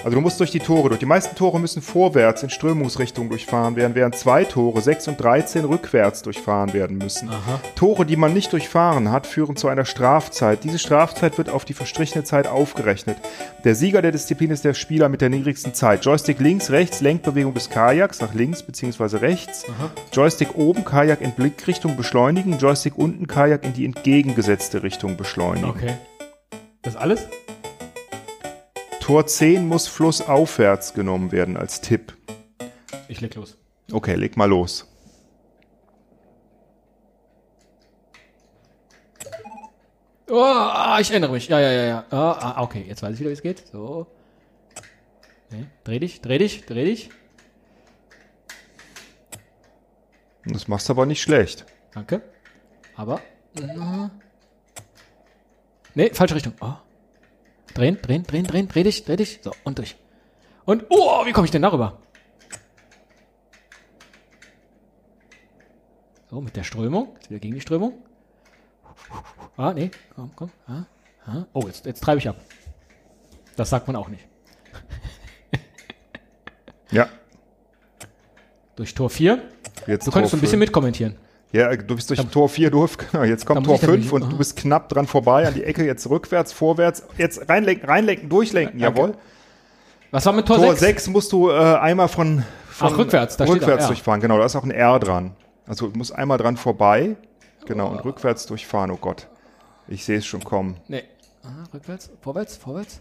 also 0.08 0.16
du 0.16 0.22
musst 0.22 0.40
durch 0.40 0.50
die 0.50 0.58
Tore 0.58 0.88
durch. 0.88 1.00
Die 1.00 1.04
meisten 1.04 1.36
Tore 1.36 1.60
müssen 1.60 1.82
vorwärts 1.82 2.42
in 2.42 2.48
Strömungsrichtung 2.48 3.28
durchfahren 3.28 3.76
werden, 3.76 3.94
während 3.94 4.16
zwei 4.16 4.44
Tore, 4.44 4.80
6 4.80 5.08
und 5.08 5.20
13, 5.20 5.66
rückwärts 5.66 6.22
durchfahren 6.22 6.72
werden 6.72 6.96
müssen. 6.96 7.28
Aha. 7.28 7.60
Tore, 7.74 8.06
die 8.06 8.16
man 8.16 8.32
nicht 8.32 8.50
durchfahren 8.54 9.12
hat, 9.12 9.26
führen 9.26 9.56
zu 9.56 9.68
einer 9.68 9.84
Strafzeit. 9.84 10.64
Diese 10.64 10.78
Strafzeit 10.78 11.36
wird 11.36 11.50
auf 11.50 11.66
die 11.66 11.74
verstrichene 11.74 12.24
Zeit 12.24 12.46
aufgerechnet. 12.46 13.18
Der 13.64 13.74
Sieger 13.74 14.00
der 14.00 14.10
Disziplin 14.10 14.50
ist 14.50 14.64
der 14.64 14.72
Spieler 14.72 15.10
mit 15.10 15.20
der 15.20 15.28
niedrigsten 15.28 15.74
Zeit. 15.74 16.06
Joystick 16.06 16.40
links, 16.40 16.70
rechts, 16.70 17.02
Lenkbewegung 17.02 17.52
des 17.52 17.68
Kajaks 17.68 18.22
nach 18.22 18.32
links 18.32 18.62
bzw. 18.62 19.18
rechts. 19.18 19.66
Joystick 20.14 20.56
oben, 20.56 20.86
Kajak 20.86 21.20
in 21.20 21.32
Blickrichtung 21.32 21.98
beschleunigen. 21.98 22.56
Joystick 22.56 22.96
unten, 22.96 23.26
Kajak 23.26 23.62
in 23.62 23.74
die 23.74 23.84
entgegengesetzte 23.84 24.82
Richtung 24.82 25.18
beschleunigen. 25.18 25.68
Okay. 25.68 25.98
Das 26.80 26.96
alles? 26.96 27.28
Tor 29.08 29.26
10 29.26 29.66
muss 29.66 29.88
flussaufwärts 29.88 30.92
genommen 30.92 31.32
werden 31.32 31.56
als 31.56 31.80
Tipp. 31.80 32.14
Ich 33.08 33.22
leg 33.22 33.34
los. 33.36 33.56
Okay, 33.90 34.14
leg 34.16 34.36
mal 34.36 34.44
los. 34.44 34.86
Oh, 40.28 40.96
ich 41.00 41.10
erinnere 41.10 41.32
mich. 41.32 41.48
Ja, 41.48 41.58
ja, 41.58 41.72
ja, 41.72 41.84
ja. 41.84 42.04
Ah, 42.10 42.32
ah, 42.32 42.62
okay, 42.62 42.84
jetzt 42.86 43.02
weiß 43.02 43.14
ich 43.14 43.20
wieder, 43.20 43.30
wie 43.30 43.32
es 43.32 43.40
geht. 43.40 43.66
So. 43.68 44.06
Nee, 45.48 45.64
dreh 45.84 46.00
dich, 46.00 46.20
dreh 46.20 46.36
dich, 46.36 46.66
dreh 46.66 46.84
dich. 46.84 47.08
Das 50.44 50.68
machst 50.68 50.86
du 50.86 50.92
aber 50.92 51.06
nicht 51.06 51.22
schlecht. 51.22 51.64
Danke. 51.94 52.20
Aber. 52.94 53.22
äh, 53.58 54.08
Nee, 55.94 56.10
falsche 56.12 56.34
Richtung. 56.34 56.52
Oh. 56.60 56.74
Drehen, 57.78 57.96
drehen, 58.02 58.24
drehen, 58.24 58.44
drehen, 58.44 58.66
dreh 58.66 58.82
dich, 58.82 59.04
dreh 59.04 59.14
dich. 59.14 59.38
So, 59.40 59.52
und 59.62 59.78
durch. 59.78 59.94
Und, 60.64 60.86
oh, 60.88 61.24
wie 61.24 61.30
komme 61.30 61.44
ich 61.44 61.52
denn 61.52 61.62
darüber? 61.62 62.00
So, 66.28 66.40
mit 66.40 66.56
der 66.56 66.64
Strömung. 66.64 67.12
Jetzt 67.14 67.30
wieder 67.30 67.38
gegen 67.38 67.54
die 67.54 67.60
Strömung. 67.60 68.02
Ah, 69.56 69.72
nee, 69.72 69.92
komm, 70.16 70.32
komm. 70.34 70.50
Ah, 70.66 70.86
ah. 71.24 71.44
Oh, 71.52 71.68
jetzt, 71.68 71.86
jetzt 71.86 72.02
treibe 72.02 72.18
ich 72.18 72.28
ab. 72.28 72.34
Das 73.54 73.70
sagt 73.70 73.86
man 73.86 73.94
auch 73.94 74.08
nicht. 74.08 74.26
Ja. 76.90 77.08
Durch 78.74 78.92
Tor 78.92 79.08
4. 79.08 79.40
Jetzt 79.86 80.06
Du 80.06 80.10
könntest 80.10 80.32
so 80.32 80.36
Tor 80.36 80.38
ein 80.38 80.40
bisschen 80.40 80.58
mitkommentieren. 80.58 81.14
Ja, 81.52 81.74
du 81.74 81.94
bist 81.94 82.10
durch 82.10 82.20
Tor 82.26 82.48
4 82.48 82.70
durch. 82.70 82.96
Genau, 83.12 83.24
jetzt 83.24 83.46
kommt 83.46 83.64
Tor 83.64 83.76
ich 83.76 83.82
natürlich- 83.82 84.04
5 84.06 84.12
und 84.12 84.22
aha. 84.24 84.30
du 84.30 84.38
bist 84.38 84.56
knapp 84.56 84.88
dran 84.90 85.06
vorbei 85.06 85.46
an 85.46 85.54
die 85.54 85.64
Ecke, 85.64 85.84
jetzt 85.84 86.08
rückwärts, 86.10 86.52
vorwärts. 86.52 87.04
Jetzt 87.16 87.48
reinlenken, 87.48 87.88
reinlenken, 87.88 88.28
durchlenken, 88.28 88.78
Danke. 88.80 89.00
jawohl. 89.00 89.14
Was 90.10 90.26
war 90.26 90.32
mit 90.34 90.46
Tor, 90.46 90.56
Tor 90.56 90.68
6? 90.76 90.80
6 90.80 91.08
musst 91.08 91.32
du 91.32 91.50
äh, 91.50 91.54
einmal 91.54 92.08
von, 92.08 92.44
von 92.68 92.92
Ach, 92.92 92.98
rückwärts, 92.98 93.36
da 93.36 93.46
steht 93.46 93.56
rückwärts 93.62 93.84
R. 93.84 93.88
durchfahren. 93.88 94.20
Genau, 94.20 94.38
da 94.38 94.44
ist 94.44 94.56
auch 94.56 94.64
ein 94.64 94.70
R 94.70 94.98
dran. 94.98 95.32
Also 95.66 95.88
du 95.88 95.98
musst 95.98 96.14
einmal 96.14 96.38
dran 96.38 96.56
vorbei. 96.56 97.16
Genau, 97.66 97.88
und 97.88 98.04
rückwärts 98.04 98.46
durchfahren. 98.46 98.90
Oh 98.90 98.96
Gott. 98.98 99.26
Ich 99.88 100.04
sehe 100.04 100.18
es 100.18 100.26
schon 100.26 100.44
kommen. 100.44 100.76
Nee. 100.88 101.02
Ah, 101.42 101.64
rückwärts, 101.72 102.10
vorwärts, 102.20 102.56
vorwärts. 102.56 103.00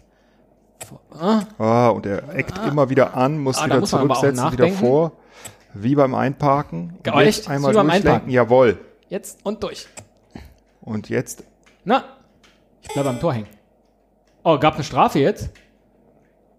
Vor 0.86 1.00
ah, 1.18 1.42
Ah, 1.58 1.88
und 1.88 2.06
er 2.06 2.34
eckt 2.34 2.56
immer 2.66 2.88
wieder 2.88 3.16
an, 3.16 3.38
muss 3.38 3.58
Ah, 3.58 3.66
wieder 3.66 3.80
muss 3.80 3.90
zurücksetzen, 3.90 4.52
wieder 4.52 4.68
vor. 4.68 5.12
Wie 5.74 5.94
beim 5.94 6.14
Einparken. 6.14 6.94
Und 6.96 7.04
Geil, 7.04 7.26
jetzt 7.26 7.40
echt? 7.40 7.48
einmal 7.50 7.72
durchlenken. 7.72 8.08
Einparken. 8.10 8.30
Jawohl. 8.30 8.78
jetzt 9.08 9.38
und 9.44 9.62
durch. 9.62 9.86
Und 10.80 11.08
jetzt. 11.08 11.44
Na, 11.84 12.04
ich 12.82 12.88
bleibe 12.88 13.08
am 13.10 13.20
Tor 13.20 13.34
hängen. 13.34 13.46
Oh, 14.44 14.58
gab 14.58 14.74
eine 14.74 14.84
Strafe 14.84 15.18
jetzt? 15.18 15.50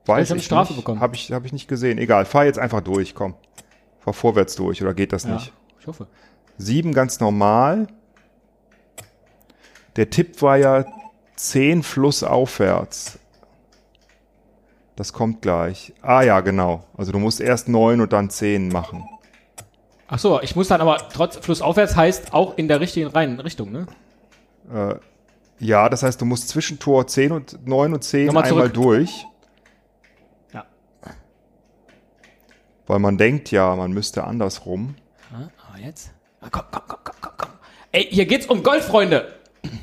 Weiß 0.06 0.24
Ich 0.28 0.30
hab 0.30 0.36
eine 0.36 0.39
ich 0.39 0.45
Strafe 0.45 0.74
nicht. 0.74 0.82
bekommen. 0.82 1.00
Habe 1.02 1.15
ich, 1.15 1.32
hab 1.32 1.45
ich 1.45 1.54
nicht 1.54 1.67
gesehen. 1.67 1.98
Egal, 1.98 2.26
fahr 2.26 2.45
jetzt 2.45 2.60
einfach 2.60 2.82
durch, 2.82 3.15
komm. 3.15 3.36
Fahr 4.00 4.13
vorwärts 4.13 4.56
durch, 4.56 4.82
oder 4.82 4.93
geht 4.93 5.12
das 5.13 5.24
Ja, 5.24 5.34
nicht? 5.36 5.54
ich 5.80 5.88
hoffe. 5.88 6.08
Sieben 6.58 6.93
ganz 6.93 7.19
normal. 7.19 7.88
Der 9.95 10.10
Tipp 10.10 10.41
war 10.41 10.58
ja 10.58 10.86
10 11.36 11.84
flussaufwärts. 11.84 13.19
Das 15.00 15.14
kommt 15.14 15.42
gleich. 15.42 15.94
Ah 16.02 16.24
ja, 16.24 16.42
genau. 16.42 16.84
Also 16.98 17.14
du 17.14 17.20
musst 17.20 17.40
erst 17.40 17.70
9 17.70 18.02
und 18.02 18.12
dann 18.12 18.30
10 18.30 18.68
machen. 18.68 19.08
Ach 20.10 20.20
so, 20.20 20.42
ich 20.42 20.58
muss 20.58 20.68
dann 20.68 20.82
aber 20.82 20.98
trotz 21.14 21.38
flussaufwärts 21.38 21.96
heißt 21.96 22.34
auch 22.34 22.58
in 22.58 22.68
der 22.68 22.82
richtigen 22.82 23.08
reinen 23.08 23.40
Richtung, 23.40 23.72
ne? 23.72 23.88
Ja, 25.58 25.88
das 25.88 26.04
heißt, 26.04 26.20
du 26.20 26.26
musst 26.26 26.50
zwischen 26.50 26.80
Tor 26.80 27.08
10 27.08 27.32
und 27.32 27.66
9 27.66 27.94
und 27.94 28.04
10 28.04 28.26
Nochmal 28.26 28.44
einmal 28.44 28.64
zurück. 28.64 28.74
durch. 28.74 29.26
Ja. 30.54 30.66
Weil 32.86 33.00
man 33.00 33.18
denkt 33.18 33.52
ja, 33.52 33.74
man 33.78 33.94
müsste 33.94 34.26
andersrum. 34.26 34.96
Ah, 35.32 35.48
aber 35.70 35.80
jetzt? 35.80 36.12
Ah, 36.42 36.50
komm, 36.52 36.64
komm, 36.72 36.84
komm, 36.90 37.00
komm, 37.06 37.16
komm, 37.22 37.34
komm. 37.38 37.50
Ey, 37.94 38.06
hier 38.12 38.26
geht's 38.26 38.48
um 38.48 38.64
Gold, 38.64 38.84
Freunde. 38.84 39.34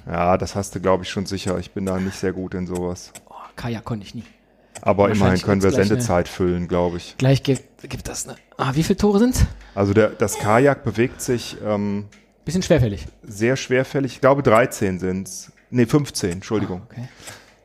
Ja, 0.07 0.37
das 0.37 0.55
hast 0.55 0.75
du, 0.75 0.81
glaube 0.81 1.05
ich, 1.05 1.09
schon 1.09 1.25
sicher. 1.25 1.59
Ich 1.59 1.71
bin 1.71 1.87
da 1.87 1.99
nicht 1.99 2.19
sehr 2.19 2.35
gut 2.35 2.53
in 2.53 2.67
sowas. 2.67 3.15
Oh, 3.31 3.35
Kajak 3.57 3.83
konnte 3.83 4.05
ich 4.05 4.15
nie. 4.15 4.25
Aber 4.83 5.11
immerhin 5.11 5.41
können 5.41 5.63
wir? 5.63 5.71
Sendezeit 5.73 6.29
füllen, 6.29 6.69
glaube 6.69 6.99
ich. 6.99 7.17
Gleich 7.19 7.43
gibt, 7.43 7.89
gibt 7.89 8.09
das, 8.09 8.27
ne? 8.27 8.37
Ah, 8.57 8.73
wie 8.75 8.83
viele 8.83 8.97
Tore 8.97 9.19
sind's? 9.19 9.45
Also 9.75 9.93
der, 9.95 10.11
das 10.11 10.39
Kajak 10.39 10.85
bewegt 10.85 11.21
sich 11.21 11.57
ähm, 11.65 12.07
Bisschen 12.45 12.63
schwerfällig. 12.63 13.07
sehr 13.23 13.57
schwerfällig. 13.57 14.15
Ich 14.15 14.21
glaube 14.21 14.43
13 14.43 14.99
sind's. 14.99 15.53
Nee, 15.71 15.87
15, 15.87 16.31
Entschuldigung. 16.33 16.83
Okay. 16.91 17.09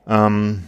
Ähm, 0.08 0.64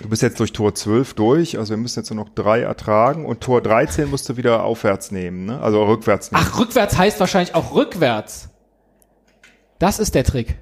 du 0.00 0.08
bist 0.08 0.22
jetzt 0.22 0.38
durch 0.38 0.52
Tor 0.52 0.74
12 0.74 1.14
durch, 1.14 1.58
also 1.58 1.70
wir 1.70 1.76
müssen 1.76 1.98
jetzt 1.98 2.10
nur 2.10 2.24
noch 2.24 2.32
drei 2.32 2.60
ertragen 2.60 3.26
und 3.26 3.40
Tor 3.40 3.60
13 3.60 4.08
musst 4.08 4.28
du 4.28 4.36
wieder 4.36 4.62
aufwärts 4.62 5.10
nehmen, 5.10 5.46
ne? 5.46 5.60
also 5.60 5.84
rückwärts 5.84 6.30
nehmen. 6.30 6.44
Ach, 6.46 6.58
rückwärts 6.60 6.96
heißt 6.96 7.18
wahrscheinlich 7.18 7.54
auch 7.56 7.74
rückwärts. 7.74 8.50
Das 9.80 9.98
ist 9.98 10.14
der 10.14 10.24
Trick. 10.24 10.56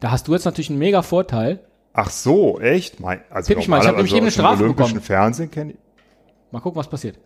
Da 0.00 0.10
hast 0.10 0.28
du 0.28 0.34
jetzt 0.34 0.44
natürlich 0.44 0.68
einen 0.68 0.78
mega 0.78 1.02
Vorteil. 1.02 1.60
Ach 1.94 2.10
so, 2.10 2.58
echt? 2.60 3.00
Mein, 3.00 3.20
also 3.30 3.48
Tipp 3.48 3.58
ich 3.58 3.68
mal, 3.68 3.78
ich 3.78 3.86
hab 3.86 3.96
normalerweise 3.96 3.96
nämlich 3.96 4.12
eben 4.14 4.24
eine 4.24 4.30
Strafe 4.30 4.62
Olympischen 4.62 4.94
bekommen. 4.94 5.04
Fernsehen 5.04 5.50
kenne 5.50 5.72
ich. 5.72 5.78
Mal 6.50 6.60
gucken, 6.60 6.78
was 6.78 6.88
passiert. 6.88 7.18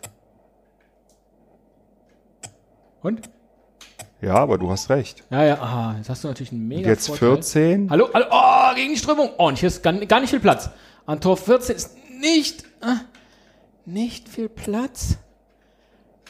Und? 3.02 3.30
Ja, 4.20 4.34
aber 4.34 4.58
du 4.58 4.70
hast 4.70 4.88
recht. 4.90 5.24
Ja, 5.30 5.44
ja, 5.44 5.60
ah, 5.60 5.94
jetzt 5.98 6.08
hast 6.08 6.24
du 6.24 6.28
natürlich 6.28 6.50
einen 6.50 6.66
mega 6.66 6.88
Jetzt 6.88 7.06
Vorteil. 7.06 7.34
14. 7.36 7.90
Hallo, 7.90 8.08
hallo, 8.12 8.26
oh, 8.30 8.74
gegen 8.74 8.92
die 8.92 8.98
Strömung. 8.98 9.30
Oh, 9.38 9.46
und 9.46 9.58
hier 9.58 9.68
ist 9.68 9.82
gar, 9.82 9.92
gar 9.92 10.20
nicht 10.20 10.30
viel 10.30 10.40
Platz. 10.40 10.70
An 11.04 11.20
Tor 11.20 11.36
14 11.36 11.76
ist 11.76 11.96
nicht, 12.20 12.64
äh, 12.82 12.96
nicht 13.84 14.28
viel 14.28 14.48
Platz. 14.48 15.18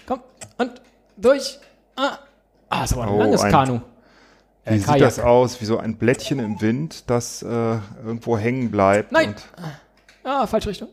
Komm, 0.06 0.20
und 0.58 0.82
durch. 1.16 1.58
Ah, 1.94 2.18
ah 2.68 2.84
ist 2.84 2.92
aber 2.92 3.04
ein 3.04 3.08
Oh, 3.10 3.18
langes 3.18 3.42
ein- 3.42 3.52
Kanu. 3.52 3.80
Wie 4.66 4.74
Äh, 4.74 4.78
sieht 4.78 4.86
Kajak. 4.86 5.00
das 5.00 5.20
aus? 5.20 5.60
Wie 5.60 5.64
so 5.64 5.78
ein 5.78 5.96
Blättchen 5.96 6.38
im 6.40 6.60
Wind, 6.60 7.08
das 7.08 7.42
äh, 7.42 7.46
irgendwo 8.04 8.36
hängen 8.36 8.70
bleibt. 8.70 9.12
Nein. 9.12 9.28
Und, 9.30 9.44
Ah, 10.24 10.46
falsche 10.48 10.70
Richtung. 10.70 10.88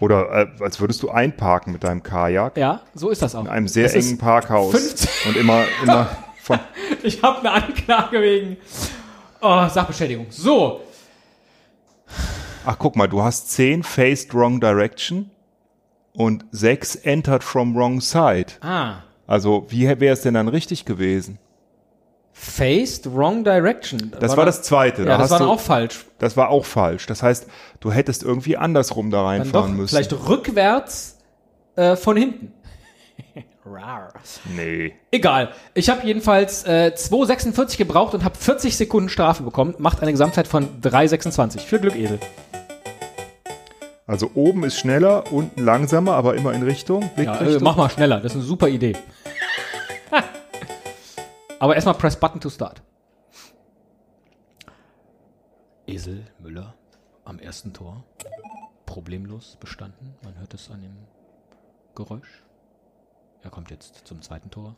oder 0.00 0.30
äh, 0.30 0.62
als 0.62 0.78
würdest 0.80 1.02
du 1.02 1.10
einparken 1.10 1.72
mit 1.72 1.82
deinem 1.82 2.02
Kajak. 2.04 2.56
Ja, 2.56 2.82
so 2.94 3.10
ist 3.10 3.22
das 3.22 3.34
auch. 3.34 3.40
In 3.42 3.48
einem 3.48 3.66
sehr 3.68 3.86
ist- 3.86 3.96
engen 3.96 4.18
Parkhaus. 4.18 4.70
15. 4.70 5.08
Und 5.26 5.36
immer, 5.36 5.64
immer 5.82 6.08
von. 6.42 6.60
Ich 7.02 7.20
habe 7.22 7.40
eine 7.40 7.50
Anklage 7.64 8.22
wegen 8.22 8.56
oh, 9.40 9.66
Sachbeschädigung. 9.68 10.26
So, 10.30 10.80
Ach, 12.64 12.76
guck 12.78 12.96
mal, 12.96 13.08
du 13.08 13.22
hast 13.22 13.50
10 13.50 13.82
faced 13.82 14.34
wrong 14.34 14.60
direction 14.60 15.30
und 16.12 16.44
6 16.52 16.96
entered 16.96 17.42
from 17.42 17.74
wrong 17.74 18.00
side. 18.00 18.52
ah, 18.60 19.02
Also, 19.26 19.66
wie 19.70 19.88
wäre 19.88 20.12
es 20.12 20.20
denn 20.22 20.34
dann 20.34 20.48
richtig 20.48 20.84
gewesen? 20.84 21.38
Faced 22.38 23.06
wrong 23.12 23.42
direction. 23.44 24.12
Das 24.20 24.36
war 24.36 24.46
das 24.46 24.62
zweite. 24.62 25.02
Ja, 25.02 25.18
das 25.18 25.22
hast 25.22 25.30
war 25.32 25.38
du, 25.38 25.44
dann 25.44 25.54
auch 25.54 25.60
falsch. 25.60 26.06
das 26.18 26.36
war 26.36 26.50
auch 26.50 26.64
falsch. 26.64 27.06
Das 27.06 27.22
heißt, 27.22 27.46
du 27.80 27.92
hättest 27.92 28.22
irgendwie 28.22 28.56
andersrum 28.56 29.10
da 29.10 29.22
reinfahren 29.22 29.76
müssen. 29.76 29.88
vielleicht 29.88 30.12
rückwärts 30.12 31.18
äh, 31.76 31.96
von 31.96 32.16
hinten. 32.16 32.52
Rar. 33.66 34.14
Nee. 34.56 34.94
Egal. 35.10 35.50
Ich 35.74 35.90
habe 35.90 36.06
jedenfalls 36.06 36.64
äh, 36.64 36.92
2,46 36.94 37.76
gebraucht 37.76 38.14
und 38.14 38.24
habe 38.24 38.36
40 38.36 38.76
Sekunden 38.76 39.08
Strafe 39.08 39.42
bekommen. 39.42 39.74
Macht 39.78 40.00
eine 40.00 40.12
Gesamtzeit 40.12 40.46
von 40.48 40.80
3,26. 40.80 41.60
Viel 41.60 41.80
Glück, 41.80 41.96
Esel. 41.96 42.18
Also 44.06 44.30
oben 44.34 44.64
ist 44.64 44.78
schneller, 44.78 45.30
unten 45.32 45.62
langsamer, 45.62 46.14
aber 46.14 46.34
immer 46.34 46.54
in 46.54 46.62
Richtung. 46.62 47.10
Ja, 47.18 47.40
äh, 47.40 47.58
mach 47.60 47.76
mal 47.76 47.90
schneller. 47.90 48.20
Das 48.20 48.32
ist 48.32 48.36
eine 48.36 48.44
super 48.46 48.68
Idee. 48.68 48.96
Aber 51.60 51.74
erstmal 51.74 51.94
press 51.94 52.18
button 52.18 52.40
to 52.40 52.50
start. 52.50 52.82
Esel 55.86 56.24
Müller 56.38 56.74
am 57.24 57.38
ersten 57.40 57.72
Tor. 57.72 58.04
Problemlos 58.86 59.56
bestanden. 59.56 60.14
Man 60.22 60.38
hört 60.38 60.54
es 60.54 60.70
an 60.70 60.82
dem 60.82 60.96
Geräusch. 61.94 62.44
Er 63.42 63.50
kommt 63.50 63.70
jetzt 63.70 64.06
zum 64.06 64.22
zweiten 64.22 64.50
Tor. 64.50 64.76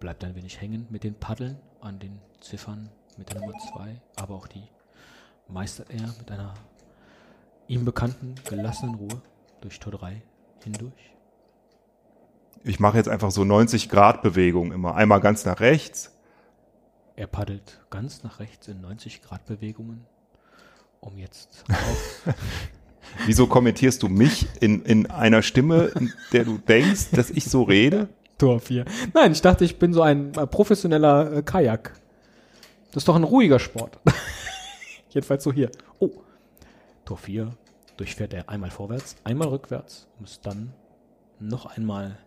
Bleibt 0.00 0.24
ein 0.24 0.34
wenig 0.34 0.60
hängen 0.60 0.86
mit 0.90 1.04
den 1.04 1.14
Paddeln 1.14 1.58
an 1.80 1.98
den 1.98 2.20
Ziffern 2.40 2.88
mit 3.18 3.30
der 3.30 3.40
Nummer 3.40 3.58
2. 3.74 4.00
Aber 4.16 4.34
auch 4.34 4.46
die 4.46 4.66
meistert 5.48 5.90
er 5.90 6.06
mit 6.18 6.30
einer 6.30 6.54
ihm 7.66 7.84
bekannten 7.84 8.34
gelassenen 8.48 8.94
Ruhe 8.94 9.20
durch 9.60 9.78
Tor 9.80 9.92
3 9.92 10.22
hindurch. 10.62 11.13
Ich 12.62 12.80
mache 12.80 12.96
jetzt 12.96 13.08
einfach 13.08 13.30
so 13.30 13.44
90 13.44 13.88
Grad 13.88 14.22
Bewegung 14.22 14.72
immer. 14.72 14.94
Einmal 14.94 15.20
ganz 15.20 15.44
nach 15.44 15.60
rechts. 15.60 16.12
Er 17.16 17.26
paddelt 17.26 17.80
ganz 17.90 18.22
nach 18.22 18.40
rechts 18.40 18.68
in 18.68 18.80
90 18.80 19.22
Grad 19.22 19.44
Bewegungen, 19.46 20.06
um 21.00 21.16
jetzt 21.18 21.64
auf 21.70 22.34
Wieso 23.26 23.46
kommentierst 23.46 24.02
du 24.02 24.08
mich 24.08 24.46
in, 24.60 24.82
in 24.82 25.10
einer 25.10 25.42
Stimme, 25.42 25.92
in 25.98 26.12
der 26.32 26.44
du 26.44 26.58
denkst, 26.58 27.10
dass 27.12 27.30
ich 27.30 27.44
so 27.44 27.62
rede? 27.62 28.08
Tor 28.38 28.60
4. 28.60 28.84
Nein, 29.12 29.32
ich 29.32 29.40
dachte, 29.40 29.64
ich 29.64 29.78
bin 29.78 29.92
so 29.92 30.02
ein 30.02 30.34
äh, 30.34 30.46
professioneller 30.46 31.32
äh, 31.32 31.42
Kajak. 31.42 31.92
Das 32.90 33.02
ist 33.02 33.08
doch 33.08 33.16
ein 33.16 33.24
ruhiger 33.24 33.58
Sport. 33.58 33.98
Jedenfalls 35.10 35.44
so 35.44 35.52
hier. 35.52 35.70
Oh. 36.00 36.10
Tor 37.04 37.18
4 37.18 37.52
durchfährt 37.96 38.34
er 38.34 38.48
einmal 38.48 38.70
vorwärts, 38.70 39.16
einmal 39.22 39.48
rückwärts, 39.48 40.08
um 40.18 40.24
es 40.24 40.40
dann 40.40 40.72
noch 41.38 41.66
einmal 41.66 42.18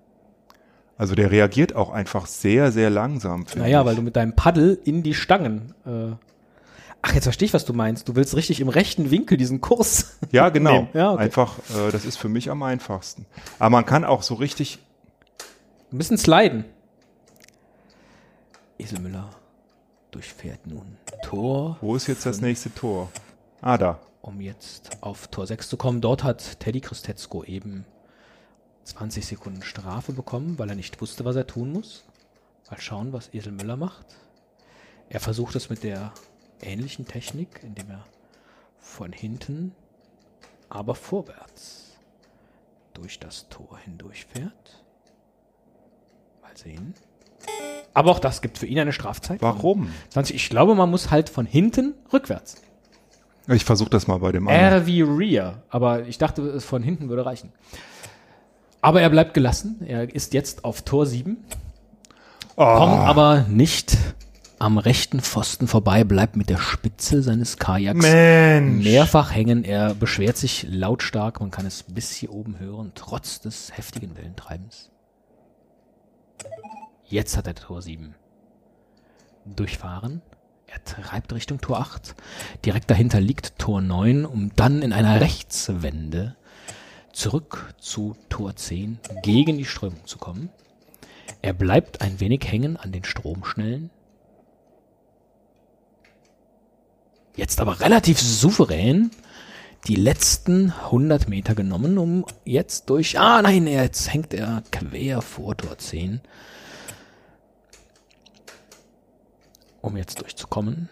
Also 0.98 1.14
der 1.16 1.32
reagiert 1.32 1.76
auch 1.76 1.92
einfach 1.92 2.26
sehr, 2.26 2.72
sehr 2.72 2.90
langsam. 2.90 3.46
Naja, 3.56 3.82
ich. 3.82 3.86
weil 3.86 3.96
du 3.96 4.02
mit 4.02 4.16
deinem 4.16 4.36
Paddel 4.36 4.80
in 4.84 5.04
die 5.04 5.14
Stangen. 5.14 5.74
Äh 5.86 6.16
Ach, 7.04 7.14
jetzt 7.14 7.26
verstehe 7.26 7.46
ich, 7.46 7.54
was 7.54 7.64
du 7.66 7.74
meinst. 7.74 8.10
Du 8.10 8.16
willst 8.16 8.36
richtig 8.36 8.60
im 8.60 8.70
rechten 8.70 9.12
Winkel 9.12 9.38
diesen 9.38 9.62
Kurs. 9.62 10.18
Ja, 10.32 10.50
genau. 10.50 10.90
Ja, 10.94 11.12
okay. 11.14 11.24
Einfach, 11.24 11.60
äh, 11.70 11.92
das 11.92 12.04
ist 12.04 12.18
für 12.18 12.28
mich 12.28 12.50
am 12.50 12.64
einfachsten. 12.64 13.26
Aber 13.60 13.70
man 13.70 13.86
kann 13.86 14.04
auch 14.04 14.24
so 14.24 14.34
richtig. 14.34 14.80
Ein 15.92 16.00
bisschen 16.00 16.18
sliden. 16.18 16.66
Eselmüller 18.78 19.30
durchfährt 20.12 20.68
nun 20.68 20.98
Tor, 21.24 21.78
Wo 21.82 21.96
ist 21.96 22.08
jetzt 22.08 22.26
das 22.26 22.42
nächste 22.42 22.74
Tor? 22.74 23.10
Ah, 23.62 23.78
da. 23.78 24.00
um 24.22 24.42
jetzt 24.42 24.90
auf 25.02 25.28
Tor 25.28 25.48
6 25.48 25.70
zu 25.70 25.78
kommen. 25.78 26.02
Dort 26.02 26.24
hat 26.24 26.60
Teddy 26.60 26.82
Christetzko 26.82 27.44
eben 27.44 27.86
20 28.88 29.26
Sekunden 29.26 29.62
Strafe 29.64 30.14
bekommen, 30.14 30.58
weil 30.58 30.70
er 30.70 30.76
nicht 30.76 31.02
wusste, 31.02 31.26
was 31.26 31.36
er 31.36 31.46
tun 31.46 31.74
muss. 31.74 32.06
Mal 32.70 32.80
schauen, 32.80 33.14
was 33.14 33.34
Esel 33.34 33.52
Müller 33.52 33.76
macht. 33.76 34.06
Er 35.10 35.20
versucht 35.20 35.56
es 35.56 35.70
mit 35.70 35.84
der 35.84 36.14
ähnlichen 36.62 37.06
Technik, 37.06 37.62
indem 37.64 37.92
er 37.92 38.06
von 38.80 39.12
hinten, 39.12 39.74
aber 40.70 40.96
vorwärts 40.96 41.98
durch 42.94 43.20
das 43.20 43.48
Tor 43.50 43.78
hindurchfährt. 43.84 44.84
Mal 46.42 46.56
sehen. 46.56 46.94
Aber 47.94 48.12
auch 48.12 48.20
das 48.20 48.42
gibt 48.42 48.58
für 48.58 48.66
ihn 48.66 48.80
eine 48.80 48.94
Strafzeit. 48.94 49.42
Warum? 49.42 49.92
20. 50.10 50.36
Ich 50.36 50.50
glaube, 50.50 50.76
man 50.76 50.90
muss 50.90 51.12
halt 51.12 51.30
von 51.30 51.46
hinten 51.46 51.94
rückwärts. 52.12 52.62
Ich 53.48 53.66
versuche 53.66 53.90
das 53.90 54.08
mal 54.08 54.20
bei 54.20 54.32
dem 54.32 54.48
anderen. 54.48 54.74
R 54.74 54.86
wie 54.88 55.02
Rear. 55.02 55.64
Aber 55.70 56.06
ich 56.06 56.18
dachte, 56.18 56.42
es 56.42 56.66
von 56.66 56.84
hinten 56.84 57.10
würde 57.10 57.26
reichen. 57.26 57.54
Aber 58.82 59.02
er 59.02 59.10
bleibt 59.10 59.34
gelassen. 59.34 59.82
Er 59.86 60.14
ist 60.14 60.34
jetzt 60.34 60.64
auf 60.64 60.82
Tor 60.84 61.06
7. 61.06 61.38
Kommt 62.56 62.94
aber 62.94 63.46
nicht 63.50 63.98
am 64.60 64.78
rechten 64.78 65.20
Pfosten 65.20 65.68
vorbei, 65.68 66.04
bleibt 66.04 66.36
mit 66.36 66.50
der 66.50 66.58
Spitze 66.58 67.22
seines 67.22 67.58
Kajaks 67.58 68.02
Mensch. 68.02 68.84
mehrfach 68.84 69.34
hängen. 69.34 69.64
Er 69.64 69.94
beschwert 69.94 70.38
sich 70.38 70.66
lautstark. 70.68 71.40
Man 71.40 71.52
kann 71.52 71.66
es 71.66 71.84
bis 71.84 72.12
hier 72.12 72.32
oben 72.34 72.60
hören, 72.60 72.92
trotz 72.96 73.40
des 73.40 73.76
heftigen 73.78 74.18
Wellentreibens. 74.18 74.90
Jetzt 77.06 77.38
hat 77.38 77.48
er 77.48 77.56
Tor 77.56 77.82
7 77.82 78.16
durchfahren. 79.46 80.22
Er 80.66 80.84
treibt 80.84 81.32
Richtung 81.34 81.62
Tor 81.62 81.80
8. 81.80 82.16
Direkt 82.66 82.90
dahinter 82.90 83.22
liegt 83.22 83.58
Tor 83.58 83.82
9, 83.82 84.26
um 84.26 84.52
dann 84.56 84.82
in 84.82 84.92
einer 84.92 85.22
Rechtswende 85.22 86.36
zurück 87.18 87.74
zu 87.80 88.16
Tor 88.30 88.56
10 88.56 89.00
gegen 89.24 89.58
die 89.58 89.66
Strömung 89.66 90.06
zu 90.06 90.20
kommen. 90.20 90.50
Er 91.42 91.54
bleibt 91.54 92.02
ein 92.02 92.20
wenig 92.20 92.42
hängen 92.46 92.78
an 92.78 92.92
den 92.92 93.04
Stromschnellen. 93.04 93.90
Jetzt 97.36 97.60
aber 97.60 97.80
relativ 97.80 98.20
souverän 98.20 99.12
die 99.88 99.96
letzten 99.96 100.72
100 100.72 101.28
Meter 101.28 101.56
genommen, 101.56 101.98
um 101.98 102.26
jetzt 102.46 102.90
durch... 102.90 103.20
Ah 103.20 103.42
nein, 103.42 103.66
jetzt 103.66 104.14
hängt 104.14 104.34
er 104.34 104.64
quer 104.72 105.22
vor 105.22 105.58
Tor 105.58 105.78
10. 105.78 106.22
Um 109.82 109.98
jetzt 109.98 110.22
durchzukommen. 110.22 110.90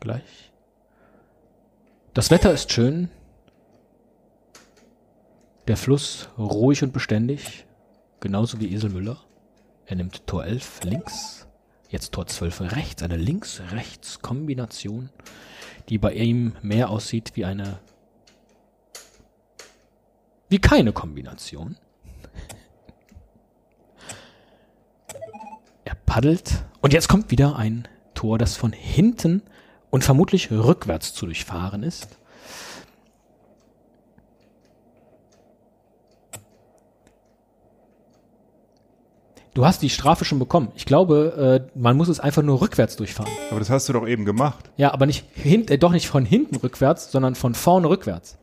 Gleich. 0.00 0.50
Das 2.14 2.30
Wetter 2.30 2.52
ist 2.52 2.72
schön. 2.72 3.10
Der 5.66 5.76
Fluss 5.78 6.28
ruhig 6.36 6.82
und 6.82 6.92
beständig. 6.92 7.64
Genauso 8.20 8.60
wie 8.60 8.72
Esel 8.74 8.90
Müller. 8.90 9.18
Er 9.86 9.96
nimmt 9.96 10.26
Tor 10.26 10.44
11 10.44 10.84
links. 10.84 11.46
Jetzt 11.88 12.12
Tor 12.12 12.26
12 12.26 12.60
rechts. 12.72 13.02
Eine 13.02 13.16
Links-Rechts-Kombination, 13.16 15.08
die 15.88 15.98
bei 15.98 16.12
ihm 16.12 16.54
mehr 16.60 16.90
aussieht 16.90 17.32
wie 17.34 17.44
eine. 17.44 17.78
wie 20.50 20.58
keine 20.58 20.92
Kombination. 20.92 21.76
Er 25.84 25.94
paddelt. 25.94 26.64
Und 26.82 26.92
jetzt 26.92 27.08
kommt 27.08 27.30
wieder 27.30 27.56
ein 27.56 27.88
Tor, 28.14 28.38
das 28.38 28.56
von 28.56 28.72
hinten 28.72 29.42
und 29.90 30.04
vermutlich 30.04 30.50
rückwärts 30.50 31.14
zu 31.14 31.24
durchfahren 31.24 31.82
ist. 31.82 32.18
Du 39.54 39.64
hast 39.64 39.82
die 39.82 39.90
Strafe 39.90 40.24
schon 40.24 40.40
bekommen. 40.40 40.72
Ich 40.74 40.84
glaube, 40.84 41.68
äh, 41.74 41.78
man 41.78 41.96
muss 41.96 42.08
es 42.08 42.18
einfach 42.18 42.42
nur 42.42 42.60
rückwärts 42.60 42.96
durchfahren. 42.96 43.30
Aber 43.50 43.60
das 43.60 43.70
hast 43.70 43.88
du 43.88 43.92
doch 43.92 44.06
eben 44.06 44.24
gemacht. 44.24 44.68
Ja, 44.76 44.92
aber 44.92 45.06
nicht 45.06 45.24
hin, 45.34 45.68
äh, 45.68 45.78
doch 45.78 45.92
nicht 45.92 46.08
von 46.08 46.24
hinten 46.26 46.56
rückwärts, 46.56 47.12
sondern 47.12 47.36
von 47.36 47.54
vorne 47.54 47.88
rückwärts. 47.88 48.36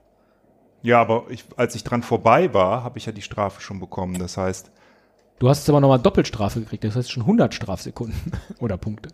Ja, 0.84 1.02
aber 1.02 1.26
ich, 1.30 1.44
als 1.58 1.76
ich 1.76 1.84
dran 1.84 2.02
vorbei 2.02 2.54
war, 2.54 2.84
habe 2.84 2.98
ich 2.98 3.06
ja 3.06 3.12
die 3.12 3.22
Strafe 3.22 3.62
schon 3.62 3.80
bekommen. 3.80 4.18
Das 4.20 4.38
heißt, 4.38 4.72
Du 5.42 5.50
hast 5.50 5.58
jetzt 5.62 5.70
aber 5.70 5.82
nochmal 5.82 5.98
Doppelstrafe 5.98 6.60
gekriegt. 6.60 6.84
Das 6.84 6.96
heißt 6.96 7.12
schon 7.12 7.24
100 7.24 7.52
Strafsekunden 7.54 8.32
oder 8.60 8.78
Punkte. 8.78 9.10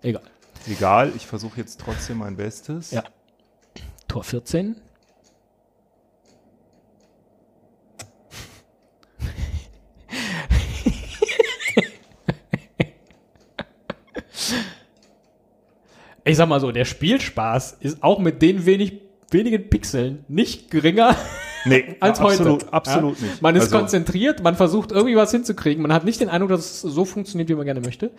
Egal. 0.00 0.22
egal, 0.68 1.12
ich 1.16 1.26
versuche 1.26 1.58
jetzt 1.58 1.80
trotzdem 1.80 2.18
mein 2.18 2.36
Bestes. 2.36 2.92
Ja. 2.92 3.02
Tor 4.06 4.22
14. 4.22 4.76
Ich 16.24 16.36
sag 16.36 16.48
mal 16.48 16.60
so, 16.60 16.70
der 16.72 16.84
Spielspaß 16.84 17.78
ist 17.80 18.02
auch 18.02 18.18
mit 18.18 18.42
den 18.42 18.64
wenig, 18.66 19.00
wenigen 19.30 19.68
Pixeln 19.68 20.24
nicht 20.28 20.70
geringer 20.70 21.16
Nee, 21.64 21.96
als 22.00 22.20
absolut, 22.20 22.62
heute. 22.62 22.72
absolut 22.72 23.20
ja? 23.20 23.26
nicht. 23.26 23.42
Man 23.42 23.56
ist 23.56 23.64
Also, 23.64 23.78
konzentriert, 23.78 24.42
man 24.42 24.56
versucht 24.56 24.92
irgendwie 24.92 25.16
was 25.16 25.30
hinzukriegen. 25.30 25.82
Man 25.82 25.92
hat 25.92 26.04
nicht 26.04 26.20
den 26.20 26.28
Eindruck, 26.28 26.50
dass 26.50 26.60
es 26.60 26.80
so 26.82 27.04
funktioniert, 27.04 27.48
wie 27.48 27.54
man 27.54 27.64
gerne 27.64 27.80
möchte. 27.80 28.10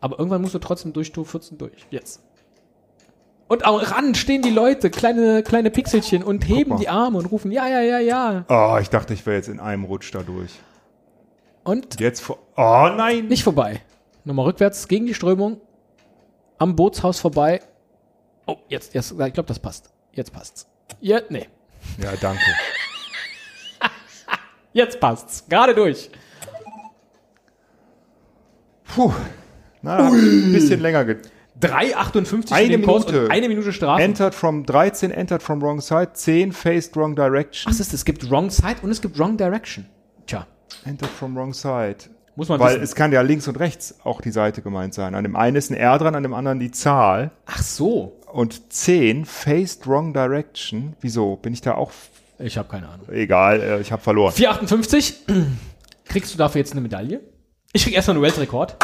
Aber 0.00 0.18
irgendwann 0.18 0.42
musst 0.42 0.54
du 0.54 0.58
trotzdem 0.58 0.92
durch 0.92 1.12
Tor 1.12 1.24
14 1.24 1.58
durch. 1.58 1.86
Jetzt. 1.90 2.22
Und 3.48 3.64
am 3.64 3.74
Rand 3.74 4.16
stehen 4.16 4.42
die 4.42 4.50
Leute, 4.50 4.90
kleine, 4.90 5.42
kleine 5.42 5.70
Pixelchen, 5.70 6.22
und 6.22 6.46
heben 6.48 6.76
die 6.76 6.88
Arme 6.88 7.18
und 7.18 7.26
rufen, 7.26 7.50
ja, 7.50 7.66
ja, 7.68 7.80
ja, 7.80 7.98
ja. 7.98 8.44
Oh, 8.48 8.78
ich 8.80 8.90
dachte, 8.90 9.12
ich 9.12 9.26
wäre 9.26 9.36
jetzt 9.36 9.48
in 9.48 9.58
einem 9.58 9.84
Rutsch 9.84 10.14
da 10.14 10.22
durch. 10.22 10.52
Und 11.64 12.00
Jetzt 12.00 12.20
vor. 12.20 12.38
Oh 12.56 12.88
nein! 12.96 13.26
nicht 13.26 13.42
vorbei. 13.42 13.80
Nochmal 14.24 14.46
rückwärts 14.46 14.86
gegen 14.86 15.06
die 15.06 15.14
Strömung. 15.14 15.60
Am 16.60 16.76
Bootshaus 16.76 17.18
vorbei. 17.18 17.62
Oh, 18.46 18.58
jetzt, 18.68 18.92
jetzt, 18.92 19.12
ich 19.12 19.32
glaube, 19.32 19.46
das 19.46 19.58
passt. 19.58 19.90
Jetzt 20.12 20.30
passt's. 20.30 20.66
Ja, 21.00 21.20
nee. 21.30 21.48
Ja, 21.98 22.12
danke. 22.20 22.42
Jetzt 24.74 25.00
passt's. 25.00 25.44
Gerade 25.48 25.74
durch. 25.74 26.10
Puh. 28.84 29.12
Na, 29.80 29.96
da 29.96 30.04
hab 30.04 30.12
ich 30.12 30.22
ein 30.22 30.52
bisschen 30.52 30.80
länger 30.80 31.06
ge 31.06 31.16
3,58 31.60 32.48
für 32.48 32.54
Eine 32.54 32.78
Minute. 32.78 33.28
eine 33.30 33.48
Minute 33.48 33.72
Strafe. 33.72 34.02
Entered 34.02 34.34
from 34.34 34.64
13, 34.66 35.10
entered 35.10 35.42
from 35.42 35.62
wrong 35.62 35.80
side, 35.80 36.10
10 36.12 36.52
faced 36.52 36.94
wrong 36.96 37.16
direction. 37.16 37.70
Ach, 37.70 37.72
es, 37.72 37.80
ist, 37.80 37.94
es 37.94 38.04
gibt 38.04 38.30
Wrong 38.30 38.50
Side 38.50 38.76
und 38.82 38.90
es 38.90 39.00
gibt 39.00 39.18
Wrong 39.18 39.36
Direction. 39.36 39.86
Tja, 40.26 40.46
Entered 40.84 41.10
from 41.10 41.34
wrong 41.36 41.54
side. 41.54 41.96
Muss 42.40 42.48
man 42.48 42.58
Weil 42.58 42.70
wissen. 42.76 42.84
es 42.84 42.94
kann 42.94 43.12
ja 43.12 43.20
links 43.20 43.46
und 43.48 43.60
rechts 43.60 43.96
auch 44.02 44.22
die 44.22 44.30
Seite 44.30 44.62
gemeint 44.62 44.94
sein. 44.94 45.14
An 45.14 45.24
dem 45.24 45.36
einen 45.36 45.56
ist 45.56 45.70
ein 45.70 45.74
R 45.74 45.98
dran, 45.98 46.14
an 46.14 46.22
dem 46.22 46.32
anderen 46.32 46.58
die 46.58 46.70
Zahl. 46.70 47.32
Ach 47.44 47.62
so. 47.62 48.18
Und 48.32 48.72
10 48.72 49.26
faced 49.26 49.86
wrong 49.86 50.14
direction. 50.14 50.96
Wieso? 51.02 51.36
Bin 51.36 51.52
ich 51.52 51.60
da 51.60 51.74
auch 51.74 51.90
Ich 52.38 52.56
habe 52.56 52.66
keine 52.66 52.88
Ahnung. 52.88 53.06
egal? 53.10 53.60
äh, 53.60 53.80
Ich 53.82 53.92
habe 53.92 54.00
verloren. 54.00 54.32
4,58. 54.32 55.16
Kriegst 56.06 56.32
du 56.32 56.38
dafür 56.38 56.60
jetzt 56.60 56.72
eine 56.72 56.80
Medaille? 56.80 57.20
Ich 57.74 57.84
krieg 57.84 57.92
erstmal 57.92 58.16
einen 58.16 58.22
Weltrekord. 58.24 58.74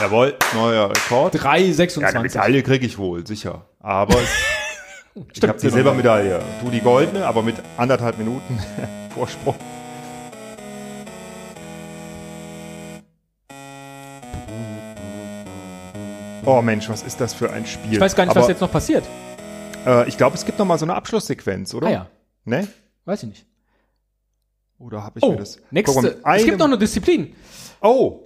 Jawohl, 0.00 0.34
neuer 0.54 0.90
Rekord. 0.90 1.36
3,26. 1.36 2.00
Ja, 2.00 2.08
eine 2.08 2.20
Medaille 2.22 2.62
kriege 2.64 2.84
ich 2.84 2.98
wohl, 2.98 3.24
sicher. 3.24 3.64
Aber 3.78 4.16
ich 5.32 5.40
habe 5.44 5.56
die 5.56 5.70
Silbermedaille. 5.70 6.40
Du 6.64 6.68
die 6.72 6.80
goldene, 6.80 7.24
aber 7.26 7.42
mit 7.44 7.54
anderthalb 7.76 8.18
Minuten 8.18 8.58
Vorsprung. 9.14 9.54
oh 16.48 16.62
Mensch, 16.62 16.88
was 16.88 17.02
ist 17.02 17.20
das 17.20 17.34
für 17.34 17.52
ein 17.52 17.66
Spiel? 17.66 17.92
Ich 17.92 18.00
weiß 18.00 18.16
gar 18.16 18.24
nicht, 18.24 18.30
Aber, 18.30 18.40
was 18.40 18.48
jetzt 18.48 18.60
noch 18.60 18.72
passiert. 18.72 19.04
Äh, 19.86 20.08
ich 20.08 20.16
glaube, 20.16 20.34
es 20.34 20.44
gibt 20.44 20.58
noch 20.58 20.66
mal 20.66 20.78
so 20.78 20.86
eine 20.86 20.94
Abschlusssequenz, 20.94 21.74
oder? 21.74 21.86
Ah 21.86 21.90
ja. 21.90 22.06
Ne? 22.44 22.66
Weiß 23.04 23.22
ich 23.22 23.28
nicht. 23.28 23.46
Oder 24.78 25.04
habe 25.04 25.18
ich 25.18 25.24
oh, 25.24 25.32
mir 25.32 25.38
das? 25.38 25.60
Nächste. 25.70 26.20
es 26.24 26.44
gibt 26.44 26.58
noch 26.58 26.66
eine 26.66 26.78
Disziplin. 26.78 27.34
Oh. 27.80 28.20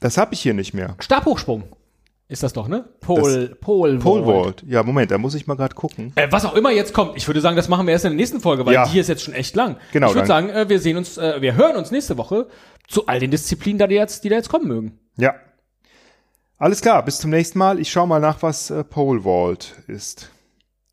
Das 0.00 0.18
habe 0.18 0.34
ich 0.34 0.40
hier 0.40 0.54
nicht 0.54 0.74
mehr. 0.74 0.96
Stabhochsprung. 1.00 1.64
Ist 2.28 2.42
das 2.42 2.52
doch, 2.52 2.68
ne? 2.68 2.84
Pole, 3.00 3.54
Pole, 3.60 3.98
Pole 3.98 4.24
Vault. 4.24 4.64
Ja, 4.66 4.82
Moment, 4.82 5.10
da 5.10 5.18
muss 5.18 5.34
ich 5.34 5.46
mal 5.46 5.56
gerade 5.56 5.74
gucken. 5.74 6.12
Äh, 6.14 6.28
was 6.30 6.44
auch 6.46 6.54
immer 6.54 6.70
jetzt 6.70 6.94
kommt, 6.94 7.16
ich 7.16 7.26
würde 7.26 7.40
sagen, 7.40 7.54
das 7.54 7.68
machen 7.68 7.86
wir 7.86 7.92
erst 7.92 8.06
in 8.06 8.12
der 8.12 8.16
nächsten 8.16 8.40
Folge, 8.40 8.64
weil 8.64 8.74
ja. 8.74 8.86
die 8.86 8.98
ist 8.98 9.08
jetzt 9.08 9.22
schon 9.22 9.34
echt 9.34 9.54
lang. 9.54 9.76
Genau. 9.92 10.08
Ich 10.08 10.14
würde 10.14 10.26
sagen, 10.26 10.48
äh, 10.48 10.68
wir 10.68 10.80
sehen 10.80 10.96
uns, 10.96 11.18
äh, 11.18 11.40
wir 11.42 11.54
hören 11.54 11.76
uns 11.76 11.90
nächste 11.90 12.16
Woche 12.16 12.46
zu 12.88 13.06
all 13.06 13.20
den 13.20 13.30
Disziplinen, 13.30 13.88
die, 13.88 13.94
jetzt, 13.94 14.24
die 14.24 14.30
da 14.30 14.36
jetzt 14.36 14.48
kommen 14.48 14.66
mögen. 14.66 14.98
Ja, 15.16 15.34
alles 16.64 16.80
klar, 16.80 17.04
bis 17.04 17.18
zum 17.18 17.28
nächsten 17.28 17.58
Mal. 17.58 17.78
Ich 17.78 17.92
schaue 17.92 18.06
mal 18.06 18.20
nach, 18.20 18.40
was 18.40 18.70
äh, 18.70 18.84
Pole 18.84 19.24
Vault 19.24 19.74
ist. 19.86 20.30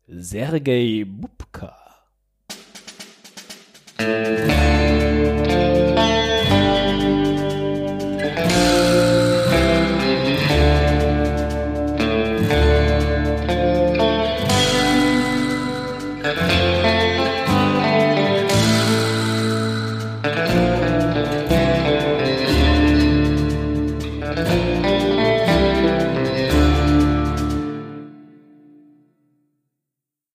Sergei 0.06 1.06
Bubka. 1.06 1.74